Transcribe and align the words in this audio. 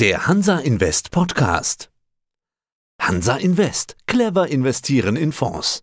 Der 0.00 0.28
Hansa 0.28 0.60
Invest 0.60 1.10
Podcast. 1.10 1.90
Hansa 3.02 3.36
Invest. 3.36 3.96
Clever 4.06 4.46
investieren 4.46 5.16
in 5.16 5.32
Fonds. 5.32 5.82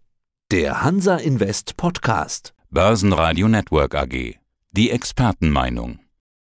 Der 0.52 0.84
Hansa 0.84 1.18
Invest 1.18 1.76
Podcast. 1.76 2.54
Börsenradio 2.70 3.50
Network 3.50 3.94
AG. 3.94 4.40
Die 4.72 4.90
Expertenmeinung. 4.90 6.00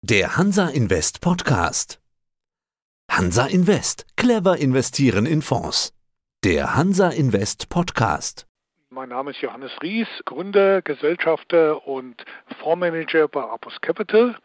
Der 0.03 0.37
Hansa 0.37 0.69
Invest 0.69 1.21
Podcast. 1.21 2.01
Hansa 3.11 3.47
Invest. 3.47 4.07
Clever 4.17 4.57
investieren 4.59 5.27
in 5.27 5.43
Fonds. 5.43 5.93
Der 6.45 6.77
Hansa 6.77 7.09
Invest 7.09 7.69
Podcast. 7.69 8.47
Mein 8.91 9.09
Name 9.09 9.33
ist 9.33 9.41
Johannes 9.41 9.73
Ries, 9.83 10.07
Gründer, 10.27 10.81
Gesellschafter 10.83 11.85
und 11.89 12.25
Fondsmanager 12.63 13.27
bei 13.27 13.43
Apus 13.43 13.81
Capital. 13.81 14.37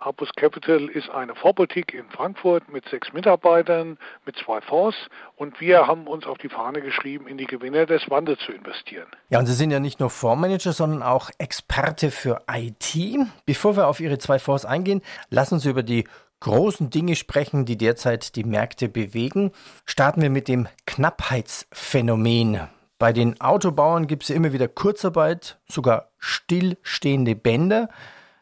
Apus 0.00 0.30
Capital 0.36 0.88
ist 0.88 1.10
eine 1.10 1.34
Vorboutique 1.34 1.92
in 1.92 2.08
Frankfurt 2.10 2.68
mit 2.72 2.88
sechs 2.88 3.12
Mitarbeitern, 3.12 3.98
mit 4.24 4.36
zwei 4.36 4.60
Fonds 4.60 4.96
und 5.34 5.60
wir 5.60 5.88
haben 5.88 6.06
uns 6.06 6.24
auf 6.24 6.38
die 6.38 6.48
Fahne 6.48 6.80
geschrieben, 6.82 7.26
in 7.26 7.36
die 7.36 7.46
Gewinner 7.46 7.84
des 7.84 8.08
Wandels 8.08 8.38
zu 8.46 8.52
investieren. 8.52 9.08
Ja, 9.28 9.40
und 9.40 9.46
Sie 9.46 9.54
sind 9.54 9.72
ja 9.72 9.80
nicht 9.80 9.98
nur 9.98 10.10
Fondsmanager, 10.10 10.72
sondern 10.72 11.02
auch 11.02 11.30
Experte 11.38 12.12
für 12.12 12.42
IT. 12.48 12.96
Bevor 13.44 13.76
wir 13.76 13.88
auf 13.88 13.98
Ihre 13.98 14.18
zwei 14.18 14.38
Fonds 14.38 14.64
eingehen, 14.64 15.02
lassen 15.30 15.58
Sie 15.58 15.70
über 15.70 15.82
die 15.82 16.04
großen 16.38 16.90
Dinge 16.90 17.16
sprechen, 17.16 17.64
die 17.64 17.76
derzeit 17.76 18.36
die 18.36 18.44
Märkte 18.44 18.88
bewegen. 18.88 19.50
Starten 19.84 20.22
wir 20.22 20.30
mit 20.30 20.46
dem 20.46 20.68
Knappheitsphänomen. 20.86 22.68
Bei 23.00 23.12
den 23.12 23.40
Autobauern 23.40 24.06
gibt 24.06 24.22
es 24.22 24.28
ja 24.28 24.36
immer 24.36 24.52
wieder 24.52 24.68
Kurzarbeit, 24.68 25.58
sogar 25.68 26.10
stillstehende 26.18 27.34
Bänder. 27.34 27.88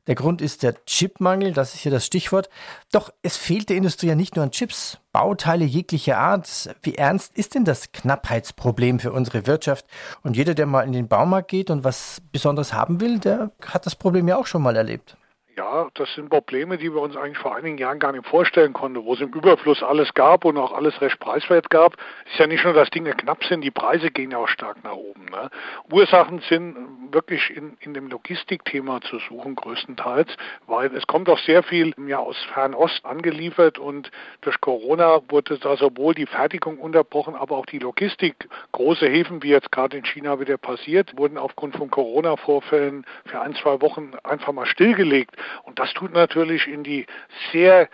Der 0.06 0.15
Grund 0.15 0.41
ist 0.41 0.62
der 0.62 0.84
Chipmangel, 0.84 1.52
das 1.52 1.74
ist 1.74 1.80
hier 1.80 1.91
das 1.91 2.06
Stichwort. 2.06 2.48
Doch 2.92 3.12
es 3.23 3.37
fehlt 3.37 3.69
der 3.69 3.77
Industrie 3.77 4.06
ja 4.06 4.15
nicht 4.15 4.37
nur 4.37 4.45
an 4.45 4.52
Chips, 4.52 4.98
Bauteile 5.12 5.65
jeglicher 5.65 6.19
Art. 6.19 6.70
Wie 6.82 6.95
ernst 6.95 7.37
ist 7.37 7.55
denn 7.55 7.65
das 7.65 7.90
Knappheitsproblem 7.90 9.01
für 9.01 9.13
unsere 9.13 9.46
Wirtschaft? 9.46 9.85
Und 10.23 10.37
jeder, 10.37 10.54
der 10.54 10.66
mal 10.66 10.82
in 10.82 10.93
den 10.93 11.09
Baumarkt 11.09 11.48
geht 11.48 11.71
und 11.71 11.82
was 11.82 12.23
Besonderes 12.30 12.73
haben 12.73 13.01
will, 13.01 13.18
der 13.18 13.51
hat 13.65 13.87
das 13.87 13.96
Problem 13.96 14.29
ja 14.29 14.37
auch 14.37 14.46
schon 14.46 14.63
mal 14.63 14.76
erlebt. 14.76 15.16
Ja, 15.59 15.88
das 15.95 16.12
sind 16.12 16.29
Probleme, 16.29 16.76
die 16.76 16.93
wir 16.93 17.01
uns 17.01 17.16
eigentlich 17.16 17.38
vor 17.38 17.57
einigen 17.57 17.79
Jahren 17.79 17.99
gar 17.99 18.12
nicht 18.12 18.26
vorstellen 18.26 18.74
konnten, 18.74 19.02
wo 19.02 19.15
es 19.15 19.23
im 19.23 19.32
Überfluss 19.32 19.82
alles 19.82 20.13
gab 20.13 20.45
und 20.45 20.59
auch 20.59 20.73
alles 20.73 21.01
recht 21.01 21.18
preiswert 21.18 21.71
gab. 21.71 21.96
Es 22.26 22.32
ist 22.32 22.40
ja 22.40 22.46
nicht 22.46 22.63
nur, 22.63 22.74
dass 22.74 22.90
Dinge 22.90 23.13
knapp 23.13 23.43
sind, 23.43 23.63
die 23.63 23.71
Preise 23.71 24.10
gehen 24.10 24.32
ja 24.32 24.37
auch 24.37 24.48
stark 24.48 24.85
nach 24.85 24.93
oben. 24.93 25.24
Ne? 25.30 25.48
Ursachen 25.90 26.40
sind 26.40 26.76
wirklich 27.10 27.57
in, 27.57 27.79
in 27.80 27.95
dem 27.95 28.09
Logistikthema 28.09 29.01
zu 29.01 29.18
suchen, 29.18 29.54
größtenteils, 29.54 30.29
weil 30.66 30.95
es 30.95 31.07
kommt 31.07 31.30
auch 31.30 31.38
sehr 31.38 31.63
viel 31.63 31.95
ja, 32.07 32.18
aus 32.18 32.37
Fernost 32.52 33.02
angeliefert 33.07 33.79
und 33.79 34.10
durch 34.43 34.60
Corona 34.60 35.20
wurde 35.30 35.59
da 35.59 35.79
sowohl 35.79 36.13
die 36.13 36.26
Fertigung 36.26 36.76
unterbrochen, 36.76 37.35
aber 37.35 37.57
auch 37.57 37.66
die 37.66 37.79
Logistik. 37.79 38.46
Große 38.73 39.07
Häfen, 39.07 39.43
wie 39.43 39.52
jetzt 39.52 39.73
gerade 39.73 39.96
in 39.96 40.04
China 40.04 40.38
wieder 40.38 40.59
passiert, 40.59 41.16
wurden 41.16 41.38
aufgrund 41.38 41.76
von 41.76 41.91
Corona-Vorfällen 41.91 43.07
für 43.24 43.41
ein, 43.41 43.54
zwei 43.54 43.80
Wochen 43.80 44.13
einfach 44.23 44.52
mal 44.52 44.66
stillgelegt. 44.66 45.35
Und 45.63 45.79
das 45.79 45.93
tut 45.95 46.13
natürlich 46.13 46.66
in 46.66 46.83
die 46.83 47.07
sehr 47.52 47.89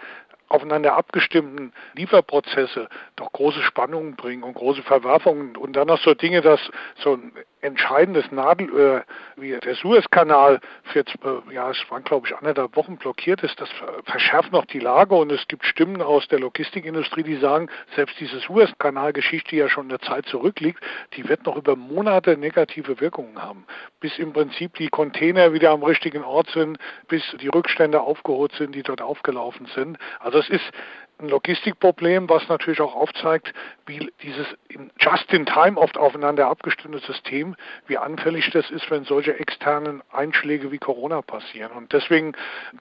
aufeinander 0.53 0.97
abgestimmten 0.97 1.73
Lieferprozesse 1.95 2.89
doch 3.17 3.33
große 3.33 3.63
Spannungen 3.63 4.17
bringen 4.17 4.43
und 4.43 4.55
große 4.55 4.83
Verwerfungen. 4.83 5.57
Und 5.57 5.75
dann 5.75 5.89
noch 5.89 6.01
so 6.01 6.15
Dinge, 6.15 6.43
dass 6.43 6.61
so 6.97 7.15
ein 7.15 7.33
entscheidendes 7.63 8.31
Nadelöhr 8.33 9.05
wie 9.37 9.57
der 9.59 9.75
Suezkanal 9.77 10.61
für, 10.83 11.01
äh, 11.01 11.55
ja, 11.55 11.71
es 11.71 11.79
waren 11.89 12.03
glaube 12.03 12.27
ich 12.27 12.37
anderthalb 12.37 12.77
Wochen 12.77 12.97
blockiert 12.97 13.43
ist, 13.43 13.61
das 13.61 13.69
verschärft 14.05 14.53
noch 14.53 14.67
die 14.67 14.81
Lage 14.81 15.15
und 15.15 15.31
es 15.31 15.47
gibt 15.47 15.65
Stimmen 15.65 16.03
aus 16.03 16.27
der 16.29 16.41
Logistikindustrie, 16.41 17.23
die 17.23 17.37
sagen, 17.37 17.71
selbst 17.95 18.19
diese 18.19 18.41
Suezkanalgeschichte, 18.41 19.51
die 19.51 19.57
ja 19.57 19.69
schon 19.69 19.89
eine 19.89 20.01
Zeit 20.01 20.27
zurückliegt, 20.27 20.81
die 21.17 21.29
wird 21.29 21.47
noch 21.47 21.57
über 21.57 21.77
Monate 21.77 22.37
negative 22.37 23.01
Wirkungen 23.01 23.41
haben, 23.41 23.65
bis 24.01 24.19
im 24.19 24.33
Prinzip 24.33 24.75
die 24.75 24.89
Container 24.89 25.53
wieder 25.53 25.71
am 25.71 25.85
richtigen 25.85 26.25
Ort 26.25 26.51
sind, 26.51 26.79
bis 27.07 27.23
die 27.41 27.49
Rückstände 27.49 28.01
aufgeholt 28.01 28.53
sind, 28.53 28.75
die 28.75 28.83
dort 28.83 29.01
aufgelaufen 29.01 29.67
sind. 29.75 29.99
Also 30.19 30.39
es 30.43 30.49
ist 30.49 30.73
ein 31.19 31.29
Logistikproblem, 31.29 32.29
was 32.29 32.49
natürlich 32.49 32.81
auch 32.81 32.95
aufzeigt, 32.95 33.53
wie 33.87 34.13
dieses 34.23 34.47
Just-in-Time 34.99 35.77
oft 35.77 35.97
aufeinander 35.97 36.49
abgestimmte 36.49 36.99
System, 36.99 37.55
wie 37.87 37.97
anfällig 37.97 38.51
das 38.51 38.71
ist, 38.71 38.91
wenn 38.91 39.05
solche 39.05 39.39
externen 39.39 40.03
Einschläge 40.11 40.73
wie 40.73 40.79
Corona 40.79 41.23
passieren. 41.23 41.73
Und 41.73 41.93
deswegen 41.93 42.33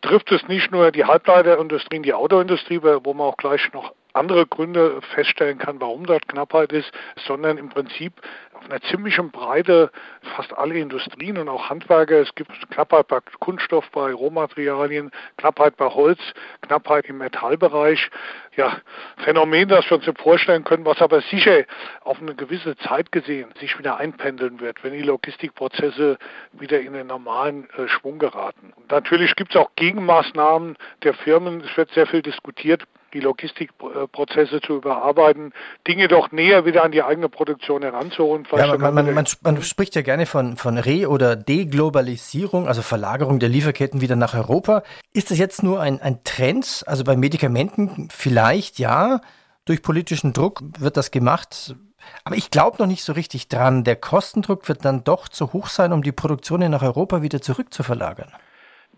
trifft 0.02 0.32
es 0.32 0.48
nicht 0.48 0.72
nur 0.72 0.92
die 0.92 1.06
Halbleiterindustrie 1.06 1.98
und 1.98 2.04
die 2.04 2.14
Autoindustrie, 2.14 2.82
wo 2.82 3.14
man 3.14 3.28
auch 3.28 3.38
gleich 3.38 3.72
noch 3.74 3.94
andere 4.14 4.46
Gründe 4.46 5.02
feststellen 5.14 5.58
kann, 5.58 5.80
warum 5.80 6.06
dort 6.06 6.28
Knappheit 6.28 6.72
ist, 6.72 6.92
sondern 7.26 7.58
im 7.58 7.70
Prinzip 7.70 8.14
auf 8.54 8.70
einer 8.70 8.82
ziemlichen 8.82 9.32
Breite 9.32 9.92
fast 10.36 10.56
alle 10.56 10.78
Industrien 10.78 11.38
und 11.38 11.50
auch 11.50 11.70
Handwerker. 11.70 12.22
Es 12.22 12.34
gibt 12.36 12.52
Knappheit 12.70 13.08
bei 13.08 13.20
Kunststoff, 13.40 13.90
bei 13.92 14.14
Rohmaterialien, 14.14 15.12
Knappheit 15.38 15.78
bei 15.78 15.86
Holz, 15.86 16.20
Knappheit 16.62 17.06
im 17.06 17.18
Metallbereich. 17.18 18.10
Ja, 18.56 18.78
Phänomen, 19.24 19.70
das 19.70 19.90
wir 19.90 19.98
uns 19.98 20.06
vorstellen 20.20 20.64
können, 20.64 20.86
was 20.86 21.02
aber 21.02 21.22
sicher 21.22 21.64
auf 22.02 22.22
eine 22.22 22.36
gewisse 22.36 22.76
Zeit 22.78 23.12
gesehen 23.12 23.50
sich 23.60 23.78
wieder 23.80 23.98
einpendeln 23.98 24.60
wird, 24.60 24.84
wenn 24.84 24.94
die 24.94 25.02
Logistikprozesse 25.02 26.18
wieder 26.54 26.80
in 26.82 26.94
den 26.94 27.08
normalen 27.08 27.70
äh, 27.78 27.88
Schwung 27.88 28.20
geraten. 28.20 28.74
Und 28.76 28.92
natürlich 28.92 29.36
gibt 29.36 29.52
es 29.52 29.56
auch 29.56 29.72
Gegenmaßnahmen 29.76 30.78
der 31.04 31.14
Firmen. 31.14 31.62
Es 31.62 31.76
wird 31.78 31.92
sehr 31.92 32.08
viel 32.08 32.22
diskutiert 32.22 32.84
die 33.14 33.20
Logistikprozesse 33.20 34.62
zu 34.62 34.78
überarbeiten, 34.78 35.54
Dinge 35.88 36.08
doch 36.08 36.32
näher 36.32 36.66
wieder 36.66 36.84
an 36.84 36.92
die 36.92 37.04
eigene 37.04 37.30
Produktion 37.30 37.82
heranzuholen. 37.82 38.48
Ja, 38.56 38.78
man, 38.78 38.94
man, 38.94 39.14
man, 39.14 39.26
man, 39.42 39.62
spricht 39.64 39.96
ja 39.96 40.02
gerne 40.02 40.26
von, 40.26 40.58
von 40.58 40.78
Re- 40.78 41.10
oder 41.10 41.36
Deglobalisierung, 41.36 42.68
also 42.68 42.82
Verlagerung 42.82 43.40
der 43.40 43.50
Lieferketten 43.50 44.02
wieder 44.02 44.16
nach 44.16 44.34
Europa. 44.34 44.84
Ist 45.14 45.32
das 45.32 45.38
jetzt 45.38 45.64
nur 45.64 45.80
ein, 45.82 46.02
ein 46.02 46.24
Trend? 46.24 46.84
Also 46.88 47.04
bei 47.04 47.16
Medikamenten 47.16 48.08
vielleicht 48.12 48.80
ja, 48.80 49.22
durch 49.66 49.82
politischen 49.82 50.34
Druck 50.34 50.62
wird 50.80 50.98
das 50.98 51.12
gemacht. 51.12 51.76
Aber 52.24 52.36
ich 52.36 52.52
glaube 52.52 52.78
noch 52.80 52.88
nicht 52.88 53.04
so 53.04 53.14
richtig 53.14 53.48
dran. 53.48 53.84
Der 53.84 53.96
Kostendruck 53.96 54.68
wird 54.68 54.86
dann 54.86 55.04
doch 55.04 55.30
zu 55.30 55.54
hoch 55.54 55.68
sein, 55.68 55.94
um 55.94 56.02
die 56.02 56.12
Produktion 56.12 56.60
nach 56.70 56.84
Europa 56.84 57.22
wieder 57.22 57.42
zurückzuverlagern. 57.42 58.32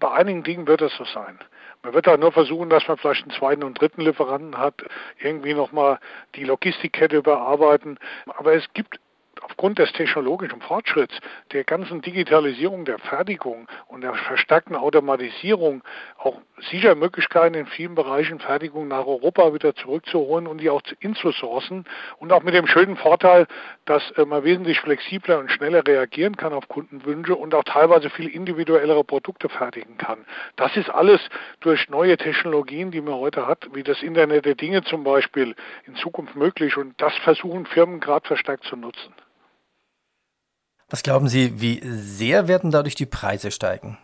Bei 0.04 0.12
einigen 0.12 0.44
Dingen 0.44 0.68
wird 0.68 0.82
es 0.82 0.94
so 0.98 1.06
sein. 1.06 1.40
Man 1.82 1.94
wird 1.94 2.08
da 2.08 2.18
nur 2.18 2.34
versuchen, 2.34 2.70
dass 2.70 2.86
man 2.90 2.98
vielleicht 2.98 3.24
einen 3.24 3.32
zweiten 3.32 3.64
und 3.64 3.80
dritten 3.80 4.02
Lieferanten 4.02 4.58
hat, 4.58 4.84
irgendwie 5.18 5.54
nochmal 5.54 5.98
die 6.36 6.44
Logistikkette 6.44 7.16
überarbeiten. 7.16 7.98
Aber 8.26 8.54
es 8.54 8.66
gibt 8.74 9.00
aufgrund 9.44 9.80
des 9.80 9.92
technologischen 9.94 10.62
Fortschritts, 10.62 11.20
der 11.52 11.64
ganzen 11.64 12.02
Digitalisierung 12.02 12.86
der 12.86 13.00
Fertigung 13.00 13.68
und 13.88 14.02
der 14.02 14.14
verstärkten 14.14 14.76
Automatisierung 14.76 15.84
auch 16.18 16.40
sicher 16.70 16.96
Möglichkeiten 16.96 17.56
in 17.56 17.66
vielen 17.68 17.96
Bereichen 17.96 18.40
Fertigung 18.40 18.88
nach 18.88 19.06
Europa 19.06 19.54
wieder 19.54 19.76
zurückzuholen 19.76 20.48
und 20.48 20.60
die 20.60 20.70
auch 20.70 20.82
inzusourcen 21.00 21.86
und 22.20 22.32
auch 22.32 22.44
mit 22.44 22.54
dem 22.54 22.68
schönen 22.68 22.96
Vorteil, 22.96 23.48
dass 23.86 24.12
äh, 24.12 24.26
man 24.26 24.44
wesentlich 24.44 24.80
flexibler 24.80 25.40
und 25.40 25.52
schneller 25.52 25.86
reagieren 25.86 26.38
kann 26.38 26.54
auf 26.54 26.68
Kundenwünsche 26.68 27.36
und 27.36 27.54
auch 27.54 27.64
teilweise 27.64 28.10
viel 28.10 28.28
individuellere 28.28 29.04
Produkte 29.04 29.50
fertigen 29.50 29.98
kann. 29.98 30.26
Das 30.56 30.76
ist 30.78 30.90
alles 30.90 31.22
durch 31.60 31.90
neue 31.90 32.18
Technologien, 32.18 32.92
die 32.92 33.02
man 33.02 33.16
heute 33.16 33.48
hat, 33.48 33.68
wie 33.74 33.84
das 33.84 34.02
Internet 34.02 34.46
der 34.46 34.56
Dinge 34.56 34.84
zum 34.84 35.04
Beispiel, 35.04 35.56
in 35.86 35.96
Zukunft 35.96 36.36
möglich 36.36 36.78
und 36.78 37.00
das 37.02 37.16
versuchen 37.18 37.66
Firmen 37.66 38.00
gerade 38.00 38.26
verstärkt 38.28 38.64
zu 38.66 38.76
nutzen. 38.76 39.14
Was 40.90 41.04
glauben 41.04 41.28
Sie, 41.28 41.60
wie 41.62 41.82
sehr 41.84 42.48
werden 42.48 42.72
dadurch 42.72 42.96
die 42.96 43.06
Preise 43.06 43.52
steigen? 43.52 43.98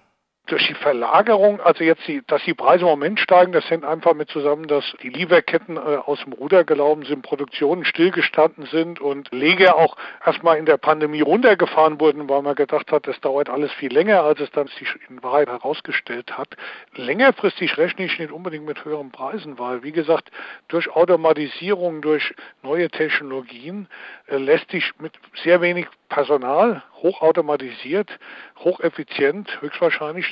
Durch 0.52 0.68
die 0.68 0.74
Verlagerung, 0.74 1.62
also 1.62 1.84
jetzt, 1.84 2.08
die, 2.08 2.22
dass 2.28 2.44
die 2.44 2.54
Preise 2.54 2.84
im 2.84 2.90
Moment 2.90 3.20
steigen, 3.20 3.52
das 3.52 3.70
hängt 3.70 3.86
einfach 3.86 4.14
mit 4.14 4.30
zusammen, 4.30 4.68
dass 4.68 4.84
die 5.02 5.10
Lieferketten 5.10 5.78
äh, 5.78 5.80
aus 5.80 6.20
dem 6.24 6.34
Ruder 6.34 6.64
gelaufen 6.64 7.04
sind, 7.04 7.22
Produktionen 7.22 7.86
stillgestanden 7.86 8.66
sind 8.66 9.00
und 9.00 9.32
Leger 9.32 9.76
auch 9.78 9.96
erstmal 10.26 10.58
in 10.58 10.66
der 10.66 10.78
Pandemie 10.78 11.22
runtergefahren 11.22 12.00
wurden, 12.00 12.30
weil 12.30 12.42
man 12.42 12.56
gedacht 12.56 12.92
hat, 12.92 13.08
das 13.08 13.20
dauert 13.22 13.50
alles 13.50 13.72
viel 13.74 13.94
länger, 13.94 14.24
als 14.24 14.40
es 14.40 14.52
dann 14.52 14.68
sich 14.68 14.90
in 15.10 15.22
Wahrheit 15.24 15.48
herausgestellt 15.48 16.38
hat. 16.38 16.50
Längerfristig 16.96 17.78
rechne 17.78 18.06
ich 18.06 18.20
nicht 18.20 18.32
unbedingt 18.32 18.66
mit 18.66 18.84
höheren 18.84 19.12
Preisen, 19.12 19.60
weil, 19.60 19.84
wie 19.84 19.92
gesagt, 19.92 20.32
durch 20.68 20.90
Automatisierung, 20.90 22.02
durch 22.02 22.34
neue 22.64 22.90
Technologien 22.90 23.88
äh, 24.28 24.38
lässt 24.38 24.72
sich 24.72 24.92
mit 25.00 25.14
sehr 25.44 25.62
wenig 25.62 25.88
Personal, 26.10 26.82
hochautomatisiert, 27.04 28.10
hocheffizient, 28.58 29.62
höchstwahrscheinlich 29.62 30.28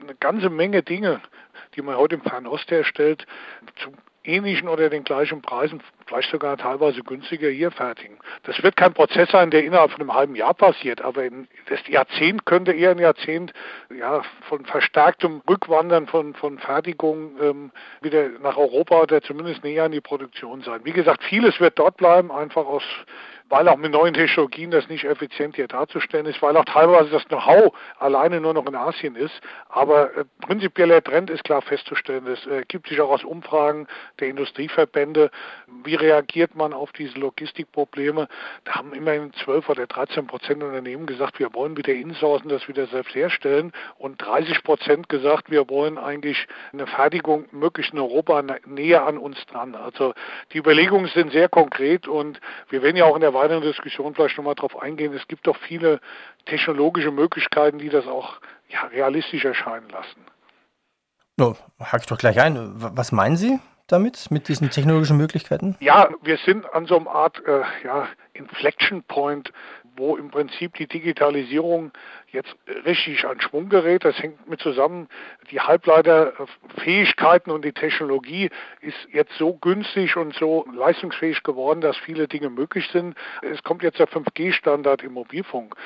eine 0.00 0.14
ganze 0.16 0.50
Menge 0.50 0.82
Dinge, 0.82 1.20
die 1.74 1.82
man 1.82 1.96
heute 1.96 2.16
im 2.16 2.22
Fernost 2.22 2.70
herstellt, 2.70 3.26
zu 3.76 3.92
ähnlichen 4.24 4.68
oder 4.68 4.88
den 4.88 5.04
gleichen 5.04 5.42
Preisen 5.42 5.82
vielleicht 6.06 6.30
sogar 6.30 6.56
teilweise 6.56 7.02
günstiger 7.02 7.48
hier 7.48 7.70
fertigen. 7.70 8.18
Das 8.44 8.62
wird 8.62 8.76
kein 8.76 8.94
Prozess 8.94 9.30
sein, 9.30 9.50
der 9.50 9.64
innerhalb 9.64 9.90
von 9.90 10.00
einem 10.00 10.14
halben 10.14 10.34
Jahr 10.34 10.54
passiert, 10.54 11.02
aber 11.02 11.24
in, 11.24 11.48
das 11.68 11.80
Jahrzehnt 11.88 12.44
könnte 12.46 12.72
eher 12.72 12.90
ein 12.90 12.98
Jahrzehnt 12.98 13.52
ja, 13.94 14.22
von 14.48 14.64
verstärktem 14.64 15.42
Rückwandern 15.48 16.06
von, 16.06 16.34
von 16.34 16.58
Fertigung 16.58 17.36
ähm, 17.40 17.70
wieder 18.00 18.28
nach 18.40 18.56
Europa 18.56 19.02
oder 19.02 19.22
zumindest 19.22 19.64
näher 19.64 19.84
an 19.84 19.92
die 19.92 20.00
Produktion 20.00 20.62
sein. 20.62 20.80
Wie 20.84 20.92
gesagt, 20.92 21.22
vieles 21.24 21.60
wird 21.60 21.78
dort 21.78 21.96
bleiben, 21.96 22.32
einfach 22.32 22.66
aus 22.66 22.84
weil 23.48 23.68
auch 23.68 23.76
mit 23.76 23.92
neuen 23.92 24.14
Technologien 24.14 24.70
das 24.70 24.88
nicht 24.88 25.04
effizient 25.04 25.56
hier 25.56 25.68
darzustellen 25.68 26.26
ist, 26.26 26.40
weil 26.40 26.56
auch 26.56 26.64
teilweise 26.64 27.10
das 27.10 27.24
Know-how 27.26 27.74
alleine 27.98 28.40
nur 28.40 28.54
noch 28.54 28.66
in 28.66 28.74
Asien 28.74 29.16
ist. 29.16 29.34
Aber 29.68 30.16
äh, 30.16 30.24
prinzipieller 30.40 31.02
Trend 31.02 31.30
ist 31.30 31.44
klar 31.44 31.60
festzustellen. 31.60 32.26
Es 32.26 32.46
äh, 32.46 32.64
gibt 32.66 32.88
sich 32.88 33.00
auch 33.00 33.10
aus 33.10 33.22
Umfragen 33.22 33.86
der 34.20 34.28
Industrieverbände, 34.28 35.30
wie 35.84 35.94
reagiert 35.94 36.54
man 36.54 36.72
auf 36.72 36.92
diese 36.92 37.18
Logistikprobleme. 37.18 38.28
Da 38.64 38.76
haben 38.76 38.94
immerhin 38.94 39.32
12 39.34 39.68
oder 39.68 39.86
13 39.86 40.26
Prozent 40.26 40.62
Unternehmen 40.62 41.06
gesagt, 41.06 41.38
wir 41.38 41.52
wollen 41.52 41.76
wieder 41.76 41.92
insourcen, 41.92 42.48
das 42.48 42.66
wieder 42.66 42.86
selbst 42.86 43.14
herstellen. 43.14 43.72
Und 43.98 44.22
30 44.24 44.62
Prozent 44.62 45.08
gesagt, 45.10 45.50
wir 45.50 45.68
wollen 45.68 45.98
eigentlich 45.98 46.46
eine 46.72 46.86
Fertigung 46.86 47.44
möglichst 47.52 47.92
in 47.92 47.98
Europa 47.98 48.42
näher 48.66 49.06
an 49.06 49.18
uns 49.18 49.44
dran. 49.46 49.74
Also 49.74 50.14
die 50.52 50.58
Überlegungen 50.58 51.08
sind 51.08 51.30
sehr 51.32 51.50
konkret 51.50 52.08
und 52.08 52.40
wir 52.70 52.82
werden 52.82 52.96
ja 52.96 53.04
auch 53.04 53.16
in 53.16 53.20
der 53.20 53.34
weiteren 53.44 53.62
Diskussion 53.62 54.14
vielleicht 54.14 54.36
nochmal 54.38 54.54
darauf 54.54 54.80
eingehen. 54.80 55.12
Es 55.12 55.28
gibt 55.28 55.46
doch 55.46 55.56
viele 55.56 56.00
technologische 56.46 57.10
Möglichkeiten, 57.10 57.78
die 57.78 57.90
das 57.90 58.06
auch 58.06 58.40
ja, 58.68 58.84
realistisch 58.86 59.44
erscheinen 59.44 59.88
lassen. 59.90 60.24
No, 61.36 61.56
hake 61.80 62.02
ich 62.02 62.06
doch 62.06 62.18
gleich 62.18 62.40
ein. 62.40 62.72
Was 62.76 63.12
meinen 63.12 63.36
Sie 63.36 63.58
damit, 63.86 64.30
mit 64.30 64.48
diesen 64.48 64.70
technologischen 64.70 65.16
Möglichkeiten? 65.16 65.76
Ja, 65.80 66.08
wir 66.22 66.38
sind 66.38 66.64
an 66.72 66.86
so 66.86 66.98
einer 66.98 67.10
Art 67.10 67.42
äh, 67.46 67.62
ja, 67.84 68.08
Inflection 68.32 69.02
Point, 69.02 69.52
wo 69.96 70.16
im 70.16 70.30
Prinzip 70.30 70.74
die 70.74 70.86
Digitalisierung 70.86 71.92
jetzt 72.32 72.54
richtig 72.84 73.24
an 73.26 73.40
Schwung 73.40 73.68
gerät. 73.68 74.04
Das 74.04 74.18
hängt 74.18 74.48
mit 74.48 74.60
zusammen. 74.60 75.08
Die 75.50 75.60
Halbleiterfähigkeiten 75.60 77.52
und 77.52 77.64
die 77.64 77.72
Technologie 77.72 78.50
ist 78.80 78.96
jetzt 79.12 79.32
so 79.38 79.54
günstig 79.54 80.16
und 80.16 80.34
so 80.34 80.66
leistungsfähig 80.74 81.42
geworden, 81.42 81.80
dass 81.80 81.96
viele 81.96 82.28
Dinge 82.28 82.50
möglich 82.50 82.88
sind. 82.92 83.16
Es 83.42 83.62
kommt 83.62 83.82
jetzt 83.82 83.98
der 83.98 84.08
5G-Standard 84.08 85.02
im 85.02 85.12
Mobilfunk. 85.12 85.76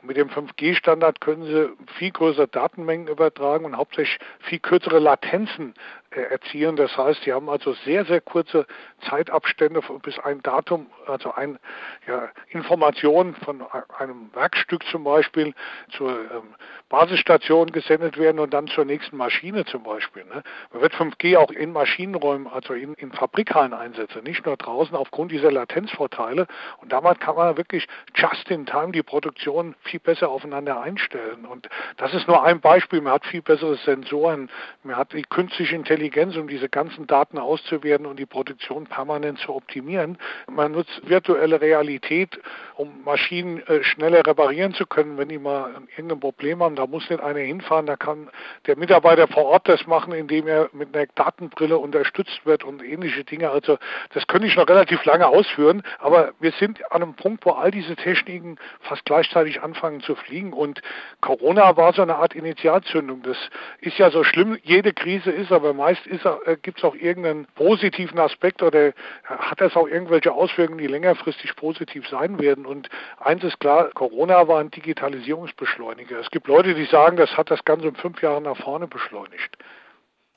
Und 0.00 0.08
mit 0.08 0.16
dem 0.16 0.28
5G-Standard 0.28 1.20
können 1.20 1.44
Sie 1.44 1.70
viel 1.98 2.12
größere 2.12 2.48
Datenmengen 2.48 3.08
übertragen 3.08 3.64
und 3.64 3.76
hauptsächlich 3.76 4.18
viel 4.40 4.60
kürzere 4.60 5.00
Latenzen 5.00 5.74
äh, 6.10 6.20
erzielen. 6.22 6.76
Das 6.76 6.96
heißt, 6.96 7.22
Sie 7.24 7.32
haben 7.32 7.50
also 7.50 7.74
sehr, 7.84 8.04
sehr 8.06 8.22
kurze 8.22 8.66
Zeitabstände, 9.08 9.82
bis 10.02 10.18
ein 10.20 10.40
Datum, 10.40 10.86
also 11.06 11.32
eine 11.34 11.58
ja, 12.06 12.30
Information 12.48 13.34
von 13.44 13.62
einem 13.98 14.30
Werkstück 14.32 14.84
zum 14.84 15.04
Beispiel 15.04 15.52
zur 15.90 16.12
ähm, 16.12 16.54
Basisstation 16.88 17.70
gesendet 17.72 18.16
werden 18.16 18.38
und 18.38 18.54
dann 18.54 18.68
zur 18.68 18.86
nächsten 18.86 19.18
Maschine 19.18 19.66
zum 19.66 19.82
Beispiel. 19.82 20.24
Ne? 20.24 20.42
Man 20.72 20.80
wird 20.80 20.94
5G 20.94 21.36
auch 21.36 21.50
in 21.50 21.72
Maschinenräumen, 21.72 22.46
also 22.46 22.72
in, 22.72 22.94
in 22.94 23.12
Fabrikhallen 23.12 23.74
einsetzen, 23.74 24.24
nicht 24.24 24.46
nur 24.46 24.56
draußen 24.56 24.96
aufgrund 24.96 25.30
dieser 25.30 25.52
Latenzvorteile. 25.52 26.46
Und 26.80 26.90
damit 26.90 27.20
kann 27.20 27.36
man 27.36 27.58
wirklich 27.58 27.86
just 28.14 28.50
in 28.50 28.64
time 28.64 28.92
die 28.92 29.02
Produktion 29.02 29.74
viel 29.88 30.00
besser 30.00 30.28
aufeinander 30.28 30.80
einstellen. 30.80 31.44
Und 31.44 31.68
das 31.96 32.14
ist 32.14 32.28
nur 32.28 32.42
ein 32.42 32.60
Beispiel. 32.60 33.00
Man 33.00 33.14
hat 33.14 33.26
viel 33.26 33.42
bessere 33.42 33.76
Sensoren, 33.76 34.50
man 34.82 34.96
hat 34.96 35.12
die 35.12 35.22
künstliche 35.22 35.74
Intelligenz 35.74 36.36
um 36.36 36.48
diese 36.48 36.68
ganzen 36.68 37.06
Daten 37.06 37.38
auszuwerten 37.38 38.06
und 38.06 38.18
die 38.18 38.26
Produktion 38.26 38.86
permanent 38.86 39.38
zu 39.38 39.54
optimieren. 39.54 40.18
Man 40.50 40.72
nutzt 40.72 41.08
virtuelle 41.08 41.60
Realität, 41.60 42.38
um 42.76 43.02
Maschinen 43.04 43.66
äh, 43.66 43.82
schneller 43.82 44.26
reparieren 44.26 44.74
zu 44.74 44.86
können, 44.86 45.18
wenn 45.18 45.28
die 45.28 45.38
mal 45.38 45.70
irgendein 45.96 46.20
Problem 46.20 46.62
haben. 46.62 46.76
Da 46.76 46.86
muss 46.86 47.08
nicht 47.10 47.22
einer 47.22 47.40
hinfahren, 47.40 47.86
da 47.86 47.96
kann 47.96 48.28
der 48.66 48.76
Mitarbeiter 48.76 49.26
vor 49.28 49.46
Ort 49.46 49.68
das 49.68 49.86
machen, 49.86 50.12
indem 50.12 50.46
er 50.46 50.68
mit 50.72 50.94
einer 50.94 51.06
Datenbrille 51.14 51.78
unterstützt 51.78 52.44
wird 52.44 52.64
und 52.64 52.82
ähnliche 52.82 53.24
Dinge. 53.24 53.50
Also 53.50 53.78
das 54.12 54.26
könnte 54.26 54.46
ich 54.46 54.56
noch 54.56 54.68
relativ 54.68 55.04
lange 55.04 55.26
ausführen, 55.26 55.82
aber 55.98 56.32
wir 56.40 56.52
sind 56.52 56.80
an 56.92 57.02
einem 57.02 57.14
Punkt, 57.14 57.44
wo 57.46 57.52
all 57.52 57.70
diese 57.70 57.96
Techniken 57.96 58.58
fast 58.80 59.04
gleichzeitig 59.04 59.62
anfangen 59.62 59.77
zu 60.00 60.14
fliegen 60.14 60.52
und 60.52 60.80
Corona 61.20 61.76
war 61.76 61.92
so 61.92 62.02
eine 62.02 62.16
Art 62.16 62.34
Initialzündung. 62.34 63.22
Das 63.22 63.36
ist 63.80 63.98
ja 63.98 64.10
so 64.10 64.24
schlimm, 64.24 64.58
jede 64.62 64.92
Krise 64.92 65.30
ist, 65.30 65.52
aber 65.52 65.72
meist 65.72 66.06
äh, 66.06 66.56
gibt 66.62 66.78
es 66.78 66.84
auch 66.84 66.94
irgendeinen 66.94 67.46
positiven 67.54 68.18
Aspekt 68.18 68.62
oder 68.62 68.92
hat 69.24 69.60
das 69.60 69.76
auch 69.76 69.88
irgendwelche 69.88 70.32
Auswirkungen, 70.32 70.78
die 70.78 70.86
längerfristig 70.86 71.56
positiv 71.56 72.08
sein 72.08 72.38
werden. 72.38 72.66
Und 72.66 72.88
eins 73.18 73.44
ist 73.44 73.60
klar, 73.60 73.90
Corona 73.94 74.48
war 74.48 74.60
ein 74.60 74.70
Digitalisierungsbeschleuniger. 74.70 76.18
Es 76.18 76.30
gibt 76.30 76.46
Leute, 76.46 76.74
die 76.74 76.86
sagen, 76.86 77.16
das 77.16 77.36
hat 77.36 77.50
das 77.50 77.64
Ganze 77.64 77.88
um 77.88 77.94
fünf 77.94 78.22
Jahre 78.22 78.40
nach 78.40 78.56
vorne 78.56 78.86
beschleunigt. 78.86 79.56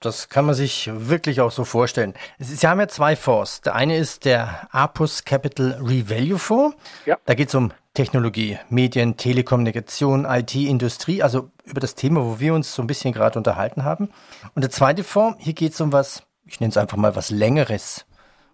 Das 0.02 0.30
kann 0.30 0.46
man 0.46 0.56
sich 0.56 0.90
wirklich 0.92 1.42
auch 1.42 1.52
so 1.52 1.64
vorstellen. 1.64 2.16
Sie 2.40 2.68
haben 2.68 2.80
ja 2.80 2.88
zwei 2.88 3.16
Fonds. 3.16 3.62
Der 3.62 3.76
eine 3.76 3.98
ist 3.98 4.26
der 4.26 4.68
Apus 4.72 5.24
Capital 5.26 5.80
Revalue 5.80 6.40
Fonds. 6.40 6.76
Ja. 7.06 7.20
Da 7.26 7.36
geht 7.36 7.50
es 7.50 7.56
um 7.56 7.72
Technologie, 7.94 8.58
Medien, 8.70 9.18
Telekommunikation, 9.18 10.26
IT, 10.26 10.56
Industrie, 10.56 11.22
also 11.22 11.52
über 11.66 11.82
das 11.82 11.96
Thema, 11.96 12.22
wo 12.24 12.40
wir 12.40 12.54
uns 12.54 12.74
so 12.74 12.82
ein 12.82 12.88
bisschen 12.88 13.14
gerade 13.14 13.38
unterhalten 13.38 13.84
haben. 13.84 14.10
Und 14.56 14.62
der 14.62 14.72
zweite 14.72 15.04
Fonds, 15.04 15.44
hier 15.44 15.54
geht 15.54 15.74
es 15.74 15.82
um 15.82 15.92
was, 15.92 16.24
ich 16.46 16.62
nenne 16.62 16.72
es 16.72 16.78
einfach 16.78 16.96
mal 16.96 17.18
was 17.18 17.32
Längeres, 17.32 18.06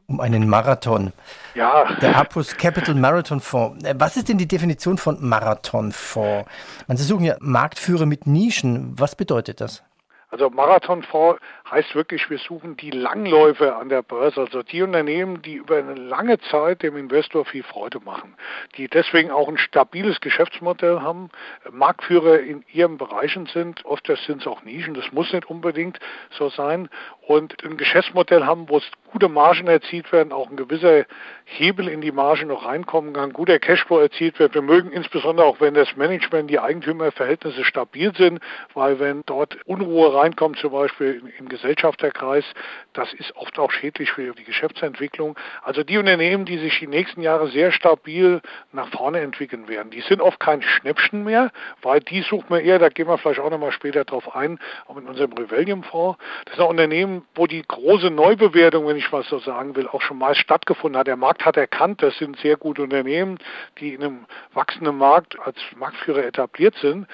um 0.07 0.19
einen 0.21 0.49
Marathon. 0.49 1.13
Ja. 1.53 1.85
Der 2.01 2.17
Apus 2.17 2.57
Capital 2.57 2.95
Marathon 2.95 3.39
Fonds. 3.39 3.83
Äh, 3.83 3.93
was 3.99 4.17
ist 4.17 4.27
denn 4.27 4.39
die 4.39 4.47
Definition 4.47 4.97
von 4.97 5.23
Marathonfonds? 5.23 6.49
Man, 6.87 6.97
Sie 6.97 7.03
suchen 7.03 7.25
ja 7.25 7.35
Marktführer 7.39 8.07
mit 8.07 8.25
Nischen. 8.25 8.97
Was 8.97 9.15
bedeutet 9.15 9.61
das? 9.61 9.83
Also 10.29 10.49
Marathonfonds 10.49 11.39
heißt 11.71 11.95
wirklich, 11.95 12.29
wir 12.29 12.37
suchen 12.37 12.77
die 12.77 12.91
Langläufe 12.91 13.75
an 13.75 13.89
der 13.89 14.01
Börse, 14.01 14.41
also 14.41 14.63
die 14.63 14.81
Unternehmen, 14.81 15.41
die 15.41 15.55
über 15.55 15.77
eine 15.77 15.95
lange 15.95 16.39
Zeit 16.39 16.83
dem 16.83 16.97
Investor 16.97 17.45
viel 17.45 17.63
Freude 17.63 17.99
machen, 17.99 18.35
die 18.77 18.87
deswegen 18.87 19.31
auch 19.31 19.47
ein 19.47 19.57
stabiles 19.57 20.21
Geschäftsmodell 20.21 21.01
haben, 21.01 21.29
Marktführer 21.69 22.39
in 22.39 22.63
ihren 22.71 22.97
Bereichen 22.97 23.47
sind, 23.47 23.85
oft 23.85 24.07
sind 24.07 24.41
es 24.41 24.47
auch 24.47 24.63
Nischen, 24.63 24.93
das 24.93 25.11
muss 25.11 25.31
nicht 25.33 25.49
unbedingt 25.49 25.99
so 26.31 26.49
sein, 26.49 26.89
und 27.21 27.61
ein 27.63 27.77
Geschäftsmodell 27.77 28.45
haben, 28.45 28.69
wo 28.69 28.77
es 28.77 28.89
gute 29.11 29.29
Margen 29.29 29.67
erzielt 29.67 30.11
werden, 30.11 30.31
auch 30.31 30.49
ein 30.49 30.55
gewisser 30.57 31.05
Hebel 31.45 31.87
in 31.87 32.01
die 32.01 32.11
Marge 32.11 32.45
noch 32.45 32.65
reinkommen 32.65 33.13
kann, 33.13 33.33
guter 33.33 33.59
Cashflow 33.59 33.99
erzielt 33.99 34.39
wird. 34.39 34.53
Wir 34.53 34.61
mögen 34.61 34.91
insbesondere 34.91 35.45
auch, 35.45 35.59
wenn 35.59 35.73
das 35.73 35.95
Management, 35.95 36.49
die 36.49 36.59
Eigentümerverhältnisse 36.59 37.63
stabil 37.63 38.13
sind, 38.15 38.39
weil 38.73 38.99
wenn 38.99 39.23
dort 39.25 39.57
Unruhe 39.65 40.13
reinkommt, 40.13 40.57
zum 40.59 40.71
Beispiel 40.71 41.21
im 41.39 41.49
Gesellschafterkreis, 41.57 42.45
das 42.93 43.13
ist 43.13 43.35
oft 43.35 43.57
auch 43.59 43.71
schädlich 43.71 44.11
für 44.11 44.33
die 44.33 44.43
Geschäftsentwicklung. 44.43 45.37
Also 45.63 45.83
die 45.83 45.97
Unternehmen, 45.97 46.45
die 46.45 46.57
sich 46.57 46.79
die 46.79 46.87
nächsten 46.87 47.21
Jahre 47.21 47.49
sehr 47.49 47.71
stabil 47.71 48.41
nach 48.71 48.89
vorne 48.89 49.19
entwickeln 49.19 49.67
werden, 49.67 49.91
die 49.91 50.01
sind 50.01 50.21
oft 50.21 50.39
kein 50.39 50.61
Schnäppchen 50.61 51.23
mehr, 51.23 51.51
weil 51.81 51.99
die 51.99 52.21
sucht 52.21 52.49
man 52.49 52.61
eher, 52.61 52.79
da 52.79 52.89
gehen 52.89 53.07
wir 53.07 53.17
vielleicht 53.17 53.39
auch 53.39 53.49
nochmal 53.49 53.71
später 53.71 54.05
drauf 54.05 54.35
ein, 54.35 54.59
auch 54.87 54.97
in 54.97 55.07
unserem 55.07 55.33
Revellium-Fonds. 55.33 56.17
Das 56.45 56.55
sind 56.55 56.63
auch 56.63 56.69
Unternehmen, 56.69 57.25
wo 57.35 57.47
die 57.47 57.63
große 57.67 58.09
Neubewertung, 58.09 58.87
wenn 58.87 58.97
ich 58.97 59.11
was 59.11 59.27
so 59.27 59.39
sagen 59.39 59.75
will, 59.75 59.87
auch 59.87 60.01
schon 60.01 60.17
mal 60.17 60.35
stattgefunden 60.35 60.99
hat. 60.99 61.07
Der 61.07 61.17
Markt 61.17 61.45
hat 61.45 61.57
erkannt, 61.57 62.01
das 62.01 62.17
sind 62.17 62.37
sehr 62.39 62.57
gute 62.57 62.83
Unternehmen, 62.83 63.37
die 63.79 63.93
in 63.93 64.03
einem 64.03 64.25
wachsenden 64.53 64.97
Markt 64.97 65.39
als 65.39 65.57
Marktführer 65.75 66.23
etabliert 66.23 66.75
sind. 66.75 67.07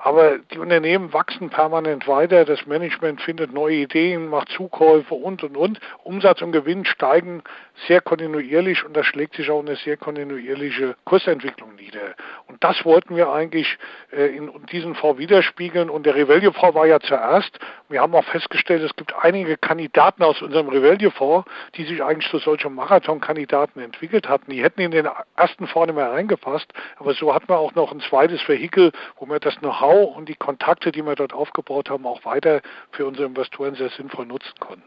Aber 0.00 0.38
die 0.38 0.60
Unternehmen 0.60 1.12
wachsen 1.12 1.50
permanent 1.50 2.06
weiter, 2.06 2.44
das 2.44 2.66
Management 2.66 3.20
findet 3.20 3.52
neue 3.52 3.78
Ideen, 3.78 4.28
macht 4.28 4.48
Zukäufe 4.50 5.12
und, 5.12 5.42
und, 5.42 5.56
und. 5.56 5.80
Umsatz 6.04 6.40
und 6.40 6.52
Gewinn 6.52 6.84
steigen 6.84 7.42
sehr 7.88 8.00
kontinuierlich 8.00 8.84
und 8.84 8.96
das 8.96 9.06
schlägt 9.06 9.34
sich 9.34 9.50
auch 9.50 9.58
eine 9.58 9.74
sehr 9.74 9.96
kontinuierliche 9.96 10.94
Kursentwicklung 11.04 11.74
nieder. 11.74 12.14
Und 12.46 12.62
das 12.62 12.84
wollten 12.84 13.16
wir 13.16 13.32
eigentlich 13.32 13.76
äh, 14.12 14.36
in 14.36 14.52
diesem 14.70 14.94
Fonds 14.94 15.18
widerspiegeln 15.18 15.90
und 15.90 16.06
der 16.06 16.14
Revelio-Fonds 16.14 16.76
war 16.76 16.86
ja 16.86 17.00
zuerst. 17.00 17.58
Wir 17.88 18.00
haben 18.00 18.14
auch 18.14 18.24
festgestellt, 18.24 18.82
es 18.82 18.94
gibt 18.94 19.12
einige 19.20 19.56
Kandidaten 19.56 20.22
aus 20.22 20.40
unserem 20.42 20.68
Revelio-Fonds, 20.68 21.48
die 21.74 21.84
sich 21.84 22.04
eigentlich 22.04 22.30
zu 22.30 22.38
solchen 22.38 22.72
Marathon-Kandidaten 22.74 23.80
entwickelt 23.80 24.28
hatten. 24.28 24.52
Die 24.52 24.62
hätten 24.62 24.80
in 24.80 24.92
den 24.92 25.08
ersten 25.36 25.66
Fonds 25.66 25.88
nicht 25.88 25.96
mehr 25.96 26.12
reingepasst, 26.12 26.72
aber 26.98 27.14
so 27.14 27.34
hatten 27.34 27.48
wir 27.48 27.58
auch 27.58 27.74
noch 27.74 27.90
ein 27.90 28.00
zweites 28.00 28.48
Vehikel, 28.48 28.92
wo 29.16 29.26
wir 29.26 29.40
das 29.40 29.56
Know-how 29.58 29.87
Know-how 29.88 30.16
und 30.16 30.28
die 30.28 30.34
Kontakte, 30.34 30.92
die 30.92 31.02
wir 31.04 31.14
dort 31.14 31.32
aufgebaut 31.32 31.90
haben, 31.90 32.06
auch 32.06 32.24
weiter 32.24 32.60
für 32.90 33.06
unsere 33.06 33.26
Investoren 33.26 33.74
sehr 33.74 33.90
sinnvoll 33.90 34.26
nutzen 34.26 34.54
konnten. 34.60 34.82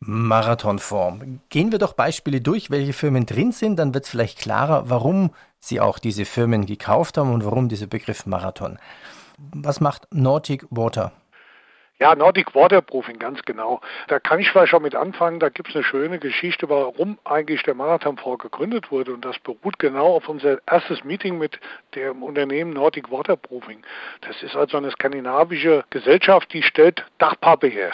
Marathonform. 0.00 1.40
Gehen 1.50 1.72
wir 1.72 1.78
doch 1.78 1.92
Beispiele 1.92 2.40
durch, 2.40 2.70
welche 2.70 2.94
Firmen 2.94 3.26
drin 3.26 3.52
sind, 3.52 3.78
dann 3.78 3.92
wird 3.92 4.04
es 4.04 4.10
vielleicht 4.10 4.38
klarer, 4.38 4.88
warum 4.88 5.30
Sie 5.58 5.78
auch 5.78 5.98
diese 5.98 6.24
Firmen 6.24 6.64
gekauft 6.64 7.18
haben 7.18 7.34
und 7.34 7.44
warum 7.44 7.68
dieser 7.68 7.86
Begriff 7.86 8.24
Marathon. 8.24 8.78
Was 9.52 9.80
macht 9.80 10.06
Nautic 10.12 10.64
Water? 10.70 11.12
Ja, 12.02 12.14
Nordic 12.14 12.54
Waterproofing, 12.54 13.18
ganz 13.18 13.42
genau. 13.42 13.82
Da 14.08 14.18
kann 14.18 14.40
ich 14.40 14.50
vielleicht 14.50 14.70
schon 14.70 14.82
mit 14.82 14.94
anfangen. 14.94 15.38
Da 15.38 15.50
gibt 15.50 15.68
es 15.68 15.74
eine 15.74 15.84
schöne 15.84 16.18
Geschichte, 16.18 16.70
warum 16.70 17.18
eigentlich 17.24 17.62
der 17.64 17.74
Marathonfonds 17.74 18.42
gegründet 18.42 18.90
wurde. 18.90 19.12
Und 19.12 19.22
das 19.22 19.38
beruht 19.40 19.78
genau 19.78 20.16
auf 20.16 20.26
unser 20.26 20.60
erstes 20.66 21.04
Meeting 21.04 21.36
mit 21.36 21.60
dem 21.94 22.22
Unternehmen 22.22 22.72
Nordic 22.72 23.10
Waterproofing. 23.10 23.82
Das 24.22 24.42
ist 24.42 24.56
also 24.56 24.78
eine 24.78 24.90
skandinavische 24.92 25.84
Gesellschaft, 25.90 26.50
die 26.54 26.62
stellt 26.62 27.04
Dachpappe 27.18 27.66
her. 27.66 27.92